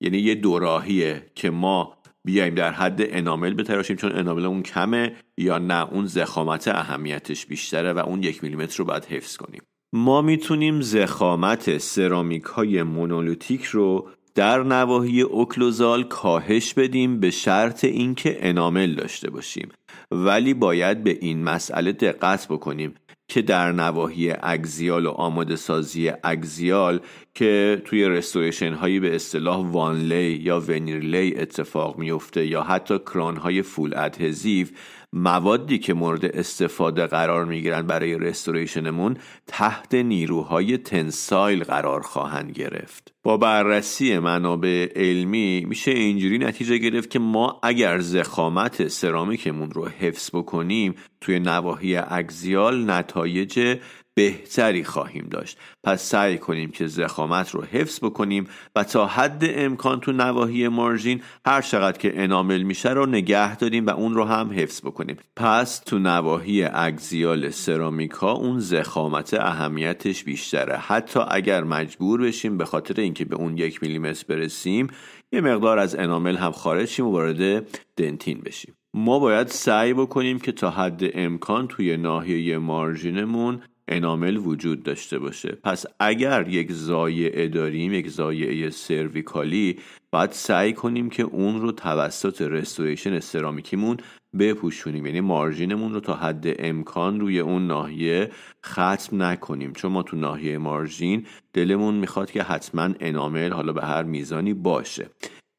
یعنی 0.00 0.18
یه 0.18 0.34
دوراهیه 0.34 1.30
که 1.34 1.50
ما 1.50 1.96
بیایم 2.24 2.54
در 2.54 2.72
حد 2.72 2.96
انامل 2.98 3.54
بتراشیم 3.54 3.96
چون 3.96 4.12
انامل 4.12 4.46
اون 4.46 4.62
کمه 4.62 5.16
یا 5.38 5.58
نه. 5.58 5.92
اون 5.92 6.06
زخامت 6.06 6.68
اهمیتش 6.68 7.46
بیشتره 7.46 7.92
و 7.92 7.98
اون 7.98 8.22
یک 8.22 8.44
میلیمتر 8.44 8.78
رو 8.78 8.84
باید 8.84 9.04
حفظ 9.04 9.36
کنیم. 9.36 9.62
ما 9.94 10.22
می‌تونیم 10.22 10.80
زخامت 10.80 11.78
سرامیک 11.78 12.42
های 12.42 12.82
مونولیتیک 12.82 13.64
رو 13.64 14.08
در 14.34 14.62
نواحی 14.62 15.20
اوکلوزال 15.20 16.04
کاهش 16.04 16.74
بدیم 16.74 17.20
به 17.20 17.30
شرط 17.30 17.84
اینکه 17.84 18.48
انامل 18.48 18.94
داشته 18.94 19.30
باشیم. 19.30 19.68
ولی 20.10 20.54
باید 20.54 21.04
به 21.04 21.18
این 21.20 21.44
مسئله 21.44 21.92
دقت 21.92 22.46
بکنیم 22.48 22.94
که 23.28 23.42
در 23.42 23.72
نواحی 23.72 24.30
اگزیال 24.42 25.06
و 25.06 25.10
آماده 25.10 25.56
سازی 25.56 26.12
اگزیال 26.22 27.00
که 27.34 27.82
توی 27.84 28.08
رستوریشن 28.08 28.72
هایی 28.72 29.00
به 29.00 29.14
اصطلاح 29.14 29.66
وانلی 29.66 30.30
یا 30.32 30.60
ونیرلی 30.60 31.36
اتفاق 31.36 31.98
میفته 31.98 32.46
یا 32.46 32.62
حتی 32.62 32.98
کران 32.98 33.36
های 33.36 33.62
فول 33.62 33.94
ادهزیو 33.96 34.66
موادی 35.12 35.78
که 35.78 35.94
مورد 35.94 36.24
استفاده 36.24 37.06
قرار 37.06 37.44
می‌گیرن 37.44 37.82
برای 37.82 38.18
رستوریشنمون 38.18 39.16
تحت 39.46 39.94
نیروهای 39.94 40.78
تنسایل 40.78 41.64
قرار 41.64 42.00
خواهند 42.00 42.50
گرفت. 42.50 43.14
با 43.22 43.36
بررسی 43.36 44.18
منابع 44.18 44.88
علمی 44.96 45.64
میشه 45.68 45.90
اینجوری 45.90 46.38
نتیجه 46.38 46.78
گرفت 46.78 47.10
که 47.10 47.18
ما 47.18 47.60
اگر 47.62 47.98
زخامت 47.98 48.88
سرامیکمون 48.88 49.70
رو 49.70 49.88
حفظ 49.88 50.30
بکنیم 50.34 50.94
توی 51.20 51.38
نواحی 51.40 51.96
اگزیال 51.96 52.90
نتایج 52.90 53.78
بهتری 54.14 54.84
خواهیم 54.84 55.28
داشت. 55.30 55.58
پس 55.84 56.02
سعی 56.02 56.38
کنیم 56.38 56.70
که 56.70 56.86
زخامت 56.86 57.50
رو 57.50 57.62
حفظ 57.62 58.04
بکنیم 58.04 58.48
و 58.76 58.84
تا 58.84 59.06
حد 59.06 59.42
امکان 59.44 60.00
تو 60.00 60.12
نواحی 60.12 60.68
مارژین 60.68 61.22
هر 61.46 61.62
چقدر 61.62 61.98
که 61.98 62.22
انامل 62.22 62.62
میشه 62.62 62.90
رو 62.90 63.06
نگه 63.06 63.56
داریم 63.56 63.86
و 63.86 63.90
اون 63.90 64.14
رو 64.14 64.24
هم 64.24 64.50
حفظ 64.52 64.80
بکنیم. 64.80 65.16
پس 65.36 65.78
تو 65.78 65.98
نواحی 65.98 66.64
اگزیال 66.64 67.50
سرامیکا 67.50 68.32
اون 68.32 68.60
زخامت 68.60 69.34
اهمیتش 69.34 70.24
بیشتره. 70.24 70.76
حتی 70.76 71.20
اگر 71.28 71.64
مجبور 71.64 72.20
بشیم 72.20 72.58
به 72.58 72.64
خاطر 72.64 73.00
اینکه 73.00 73.24
به 73.24 73.36
اون 73.36 73.58
یک 73.58 73.82
میلیمتر 73.82 74.24
برسیم 74.28 74.86
یه 75.32 75.40
مقدار 75.40 75.78
از 75.78 75.96
انامل 75.96 76.36
هم 76.36 76.52
خارج 76.52 76.88
شیم 76.88 77.06
و 77.06 77.12
وارد 77.12 77.66
دنتین 77.96 78.40
بشیم. 78.40 78.74
ما 78.94 79.18
باید 79.18 79.46
سعی 79.46 79.94
بکنیم 79.94 80.38
که 80.38 80.52
تا 80.52 80.70
حد 80.70 81.02
امکان 81.14 81.68
توی 81.68 81.96
ناحیه 81.96 82.58
مارژینمون 82.58 83.62
انامل 83.96 84.36
وجود 84.36 84.82
داشته 84.82 85.18
باشه. 85.18 85.58
پس 85.64 85.86
اگر 86.00 86.48
یک 86.48 86.72
زایعه 86.72 87.48
داریم 87.48 87.92
یک 87.92 88.08
زایعه 88.08 88.70
سرویکالی 88.70 89.78
باید 90.10 90.30
سعی 90.32 90.72
کنیم 90.72 91.10
که 91.10 91.22
اون 91.22 91.60
رو 91.60 91.72
توسط 91.72 92.42
رستوریشن 92.42 93.20
سرامیکیمون 93.20 93.96
بپوشونیم. 94.38 95.06
یعنی 95.06 95.20
مارژینمون 95.20 95.94
رو 95.94 96.00
تا 96.00 96.14
حد 96.14 96.46
امکان 96.58 97.20
روی 97.20 97.38
اون 97.38 97.66
ناحیه 97.66 98.30
ختم 98.66 99.22
نکنیم. 99.22 99.72
چون 99.72 99.92
ما 99.92 100.02
تو 100.02 100.16
ناحیه 100.16 100.58
مارژین 100.58 101.26
دلمون 101.52 101.94
می‌خواد 101.94 102.30
که 102.30 102.42
حتما 102.42 102.88
انامل 103.00 103.52
حالا 103.52 103.72
به 103.72 103.82
هر 103.82 104.02
میزانی 104.02 104.54
باشه. 104.54 105.10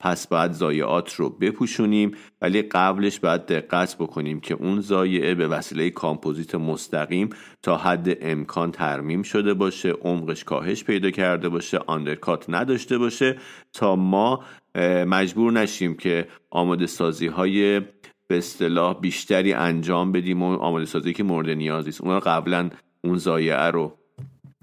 پس 0.04 0.28
باید 0.28 0.52
زایعات 0.52 1.14
رو 1.14 1.30
بپوشونیم 1.30 2.12
ولی 2.42 2.62
قبلش 2.62 3.20
باید 3.20 3.46
دقت 3.46 3.96
بکنیم 3.96 4.40
که 4.40 4.54
اون 4.54 4.82
زایعه 4.82 5.36
به 5.36 5.48
وسیله 5.48 5.90
کامپوزیت 5.90 6.56
مستقیم 6.56 7.30
تا 7.62 7.78
حد 7.78 8.18
امکان 8.22 8.72
ترمیم 8.72 9.24
شده 9.24 9.54
باشه 9.54 9.90
عمقش 9.90 10.44
کاهش 10.44 10.84
پیدا 10.84 11.12
کرده 11.12 11.50
باشه 11.50 11.80
آندرکات 11.88 12.46
نداشته 12.50 12.98
باشه 12.98 13.38
تا 13.74 13.96
ما 13.96 14.44
مجبور 15.08 15.52
نشیم 15.52 15.94
که 15.94 16.28
آماده 16.52 16.88
سازی 16.88 17.28
های 17.28 17.80
به 18.28 18.38
اصطلاح 18.38 19.00
بیشتری 19.00 19.54
انجام 19.54 20.12
بدیم 20.12 20.44
و 20.44 20.58
آماده 20.58 20.86
سازی 20.86 21.14
که 21.14 21.24
مورد 21.24 21.50
نیازی 21.50 21.90
است 21.90 22.02
اون 22.02 22.20
قبلا 22.20 22.70
اون 23.04 23.18
زایعه 23.18 23.72
رو 23.72 23.98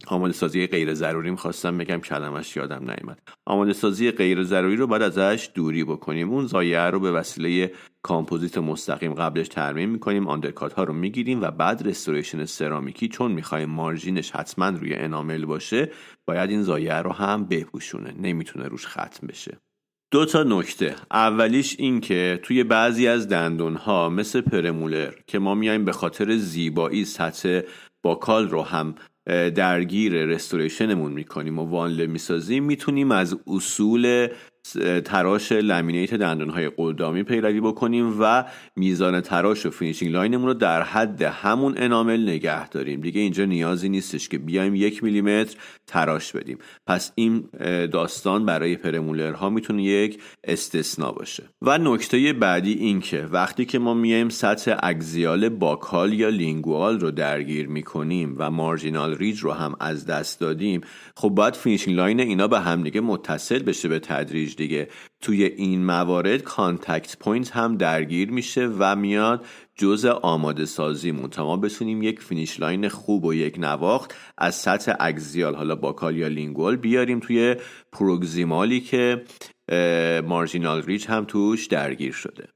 آماده 0.07 0.33
سازی 0.33 0.67
غیر 0.67 0.95
ضروری 0.95 1.31
می‌خواستم 1.31 1.79
بگم 1.79 2.01
کلمش 2.01 2.57
یادم 2.57 2.91
نیامد 2.91 3.19
آماده 3.47 3.73
سازی 3.73 4.11
غیر 4.11 4.43
ضروری 4.45 4.77
رو 4.77 4.87
باید 4.87 5.03
ازش 5.03 5.51
دوری 5.55 5.85
بکنیم. 5.85 6.31
اون 6.31 6.47
ضایعه 6.47 6.91
رو 6.91 7.01
به 7.01 7.13
وسیله 7.13 7.73
کامپوزیت 8.03 8.59
مستقیم 8.59 9.15
قبلش 9.15 9.49
ترمیم 9.49 9.89
می‌کنیم 9.89 10.29
undercut 10.29 10.73
ها 10.73 10.85
رو 10.85 10.93
می‌گیریم 10.93 11.43
و 11.43 11.51
بعد 11.51 11.89
restoration 11.89 12.45
سرامیکی 12.45 13.09
چون 13.09 13.33
می‌خوایم 13.33 13.71
margin 13.71 14.16
ش 14.16 14.31
حتما 14.31 14.69
روی 14.69 14.95
enamel 14.95 15.45
باشه 15.45 15.91
باید 16.27 16.51
این 16.51 16.63
ضایعه 16.63 16.99
رو 16.99 17.13
هم 17.13 17.45
بپوشونه. 17.45 18.15
نمی‌تونه 18.21 18.69
روش 18.69 18.87
ختم 18.87 19.27
بشه. 19.27 19.59
دو 20.13 20.25
تا 20.25 20.43
نکته. 20.43 20.95
اولیش 21.11 21.77
این 21.79 22.01
که 22.01 22.41
توی 22.43 22.65
بعضی 22.65 23.09
از 23.09 23.29
دندون 23.29 23.77
ها 23.77 24.09
مثل 24.09 24.41
premolar 24.41 25.13
که 25.27 25.39
ما 25.39 25.55
میایم 25.55 25.85
به 25.85 25.93
خاطر 25.93 26.37
زیبایی 26.37 27.05
سطح 27.05 27.61
buccal 28.03 28.49
رو 28.49 28.63
هم 28.63 28.95
درگیر 29.55 30.13
restoration 30.13 30.91
مون 30.91 31.13
می‌کنیم 31.13 31.59
و 31.59 31.63
onlay 31.63 32.07
می‌سازیم 32.07 32.65
می‌تونیم 32.65 33.13
از 33.13 33.37
اصول 33.47 34.29
تراش 35.05 35.53
laminate 35.53 36.15
دندانهای 36.15 36.71
قدامی 36.77 37.23
پیروی 37.23 37.61
بکنیم 37.61 38.17
و 38.21 38.45
میزان 38.77 39.21
تراش 39.21 39.67
و 39.67 39.71
finishing 39.71 40.13
line 40.13 40.32
مون 40.32 40.47
رو 40.47 40.55
در 40.55 40.83
حد 40.83 41.23
همون 41.23 41.75
enamel 41.77 42.23
نگه 42.23 42.69
داریم. 42.69 43.01
دیگه 43.01 43.21
اینجا 43.21 43.45
نیازی 43.45 43.89
نیستش 43.89 44.29
که 44.29 44.39
بیایم 44.39 44.75
یک 44.75 45.05
میلیمتر 45.05 45.57
تراش 45.87 46.33
بدیم. 46.33 46.59
پس 46.87 47.13
این 47.15 47.45
داستان 47.93 48.47
برای 48.47 48.77
premolar 48.77 49.42
ها 49.42 49.51
می‌تونه 49.51 49.83
یک 49.83 50.23
استثنا 50.45 51.13
باشه. 51.13 51.43
و 51.63 51.79
نکته 51.79 52.33
بعدی 52.33 52.73
این 52.73 53.01
که 53.01 53.29
وقتی 53.31 53.65
که 53.65 53.79
ما 53.79 53.95
میایم 53.95 54.29
سطح 54.29 54.77
axial 54.83 55.49
buccal 55.49 56.13
یا 56.13 56.29
lingual 56.29 57.01
رو 57.01 57.11
درگیر 57.11 57.69
می‌کنیم 57.69 58.35
و 58.39 58.51
marginal 58.51 59.17
ridge 59.17 59.39
رو 59.39 59.53
هم 59.53 59.75
از 59.81 60.07
دست 60.07 60.41
دادیم 60.41 60.81
خب 61.17 61.29
باید 61.29 61.55
finishing 61.55 61.97
line 61.97 62.21
اینا 62.21 62.49
به 62.49 62.61
همدیگه 62.61 63.01
متصل 63.01 63.59
بشه 63.59 63.89
به 63.89 63.99
تدریج 63.99 64.50
دیگه. 64.57 64.89
توی 65.21 65.45
این 65.45 65.85
موارد 65.85 66.43
contact 66.43 67.17
point 67.19 67.51
هم 67.51 67.77
درگیر 67.77 68.31
میشه 68.31 68.71
و 68.79 68.97
میاد 68.97 69.47
جزء 69.75 70.11
آماده 70.11 70.65
سازیمون. 70.65 71.31
تا 71.31 71.45
ما 71.45 71.57
بتونیم 71.57 72.03
یک 72.03 72.21
finish 72.21 72.61
line 72.61 72.89
خوب 72.89 73.25
و 73.25 73.35
یک 73.35 73.57
نواخت 73.59 74.15
از 74.39 74.55
سطح 74.55 74.95
axial 75.01 75.55
حالا 75.55 75.77
buccal 75.77 76.17
یا 76.17 76.29
lingual 76.29 76.77
بیاریم 76.77 77.21
توی 77.21 77.57
proximal 77.93 78.71
ی 78.71 78.81
که 78.81 79.25
marginal 80.27 80.83
ridge 80.83 81.11
هم 81.11 81.25
توش 81.25 81.67
درگیر 81.67 82.13
شده. 82.13 82.49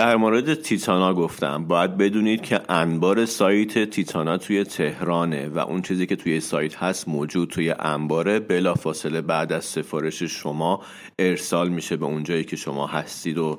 در 0.00 0.16
مورد 0.16 0.54
تیتانا 0.54 1.14
گفتم. 1.14 1.64
باید 1.64 1.96
بدونید 1.96 2.42
که 2.42 2.60
انبار 2.68 3.26
سایت 3.26 3.90
تیتانا 3.90 4.38
توی 4.38 4.64
تهرانه 4.64 5.48
و 5.48 5.58
اون 5.58 5.82
چیزی 5.82 6.06
که 6.06 6.16
توی 6.16 6.40
سایت 6.40 6.76
هست 6.76 7.08
موجود 7.08 7.50
توی 7.50 7.74
انباره. 7.78 8.40
بلا 8.40 8.74
فاصله 8.74 9.20
بعد 9.20 9.52
از 9.52 9.64
سفارش 9.64 10.22
شما 10.22 10.82
ارسال 11.18 11.68
میشه 11.68 11.96
به 11.96 12.04
اونجایی 12.04 12.44
که 12.44 12.56
شما 12.56 12.86
هستید 12.86 13.38
و 13.38 13.58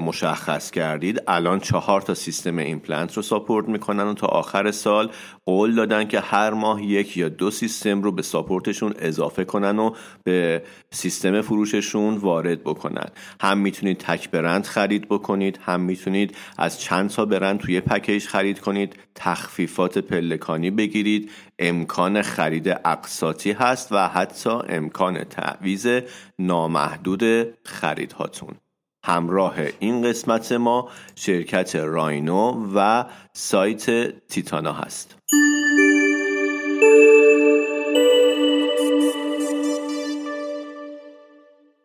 مشخص 0.00 0.70
کردید. 0.70 1.22
الان 1.28 1.60
چهار 1.60 2.00
تا 2.00 2.14
سیستم 2.14 2.58
ایمپلنت 2.58 3.14
رو 3.14 3.22
support 3.22 3.68
می‌کنن 3.68 4.04
و 4.04 4.14
تا 4.14 4.26
آخر 4.26 4.70
سال 4.70 5.10
قول 5.46 5.74
دادن 5.74 6.08
که 6.08 6.20
هر 6.20 6.50
ماه 6.50 6.82
یک 6.84 7.16
یا 7.16 7.28
دو 7.28 7.50
سیستم 7.50 8.02
رو 8.02 8.12
به 8.12 8.22
support 8.22 8.68
شون 8.68 8.94
اضافه 8.98 9.44
کنن 9.44 9.78
و 9.78 9.90
به 10.24 10.62
سیستم 10.90 11.40
فروششون 11.40 12.16
وارد 12.16 12.60
بکنن. 12.60 13.06
هم 13.40 13.58
می‌تونید 13.58 13.98
تک 13.98 14.30
برند 14.30 14.64
خرید 14.64 15.08
بکنید 15.08 15.58
هم 15.62 15.80
می‌تونید 15.80 16.36
از 16.58 16.80
چند 16.80 17.10
تا 17.10 17.24
برند 17.24 17.58
توی 17.58 17.80
پکیج 17.80 18.26
خرید 18.26 18.60
کنید. 18.60 18.96
تخفیفات 19.14 19.98
پلکانی 19.98 20.70
بگیرید. 20.70 21.30
امکان 21.58 22.22
خرید 22.22 22.68
اقساطی 22.68 23.52
هست 23.52 23.92
و 23.92 24.08
حتی 24.08 24.50
امکان 24.50 25.24
تعویز 25.24 25.86
نامحدود 26.38 27.22
خریدهاتون. 27.64 28.54
همراه 29.06 29.54
این 29.78 30.02
قسمت 30.02 30.52
ما 30.52 30.88
شرکت 31.14 31.76
راینو 31.76 32.70
و 32.74 33.04
سایت 33.32 34.10
تیتانا 34.28 34.72
هست. 34.72 35.18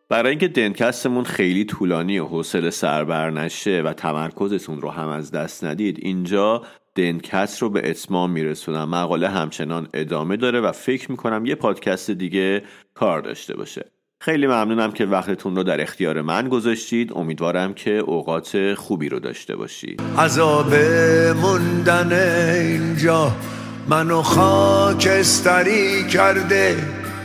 برای 0.08 0.30
اینکه 0.30 0.48
دنکستمون 0.48 1.24
خیلی 1.24 1.64
طولانی 1.64 2.18
و 2.18 2.24
حوصله 2.24 2.70
سربر 2.70 3.30
نشه 3.30 3.82
و 3.82 3.92
تمرکزتون 3.92 4.80
رو 4.80 4.90
هم 4.90 5.08
از 5.08 5.30
دست 5.30 5.64
ندید 5.64 5.98
اینجا 6.02 6.62
دنکست 6.94 7.62
رو 7.62 7.70
به 7.70 7.90
اتمام 7.90 8.30
میرسونم. 8.30 8.88
مقاله 8.88 9.28
همچنان 9.28 9.88
ادامه 9.94 10.36
داره 10.36 10.60
و 10.60 10.72
فکر 10.72 11.10
می‌کنم 11.10 11.46
یه 11.46 11.54
پادکست 11.54 12.10
دیگه 12.10 12.62
کار 12.94 13.20
داشته 13.20 13.56
باشه. 13.56 14.01
خیلی 14.24 14.46
ممنونم 14.46 14.92
که 14.92 15.06
وقتتون 15.06 15.56
رو 15.56 15.62
در 15.62 15.80
اختیار 15.80 16.22
من 16.22 16.48
گذاشتید. 16.48 17.12
امیدوارم 17.12 17.74
که 17.74 17.90
اوقات 17.90 18.74
خوبی 18.74 19.08
رو 19.08 19.18
داشته 19.18 19.56
باشید. 19.56 20.02
عذاب 20.18 20.74
موندن 21.42 22.12
اینجا 22.12 23.32
منو 23.88 24.22
خاکستری 24.22 26.04
کرده 26.06 26.76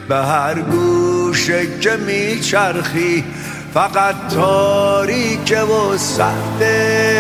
به 0.09 0.15
هر 0.15 0.61
گوشه 0.61 1.79
که 1.79 1.91
میچرخی 2.07 3.23
فقط 3.73 4.15
تاریک 4.33 5.51
و 5.51 5.97
سخته. 5.97 7.16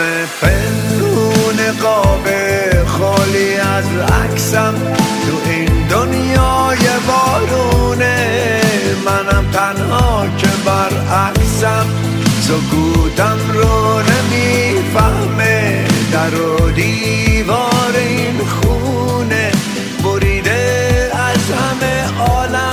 همه 0.00 0.26
پلون 0.40 1.72
قاب 1.82 2.26
خالی 2.86 3.54
از 3.54 3.84
عکسم 4.22 4.74
تو 5.26 5.50
این 5.50 5.86
دنیای 5.88 6.78
بارونه 7.08 8.60
منم 9.04 9.50
تنها 9.52 10.26
که 10.38 10.48
برعکسم 10.66 11.86
سکوتم 12.40 13.38
رو 13.54 13.98
نمی‌فهمه. 13.98 15.84
در 16.12 16.34
و 16.40 16.70
دیوار 16.70 17.94
این 17.96 18.40
خونه. 18.44 19.52
بریده 20.04 21.10
از 21.12 21.50
همه 21.50 22.22
عالم. 22.30 22.69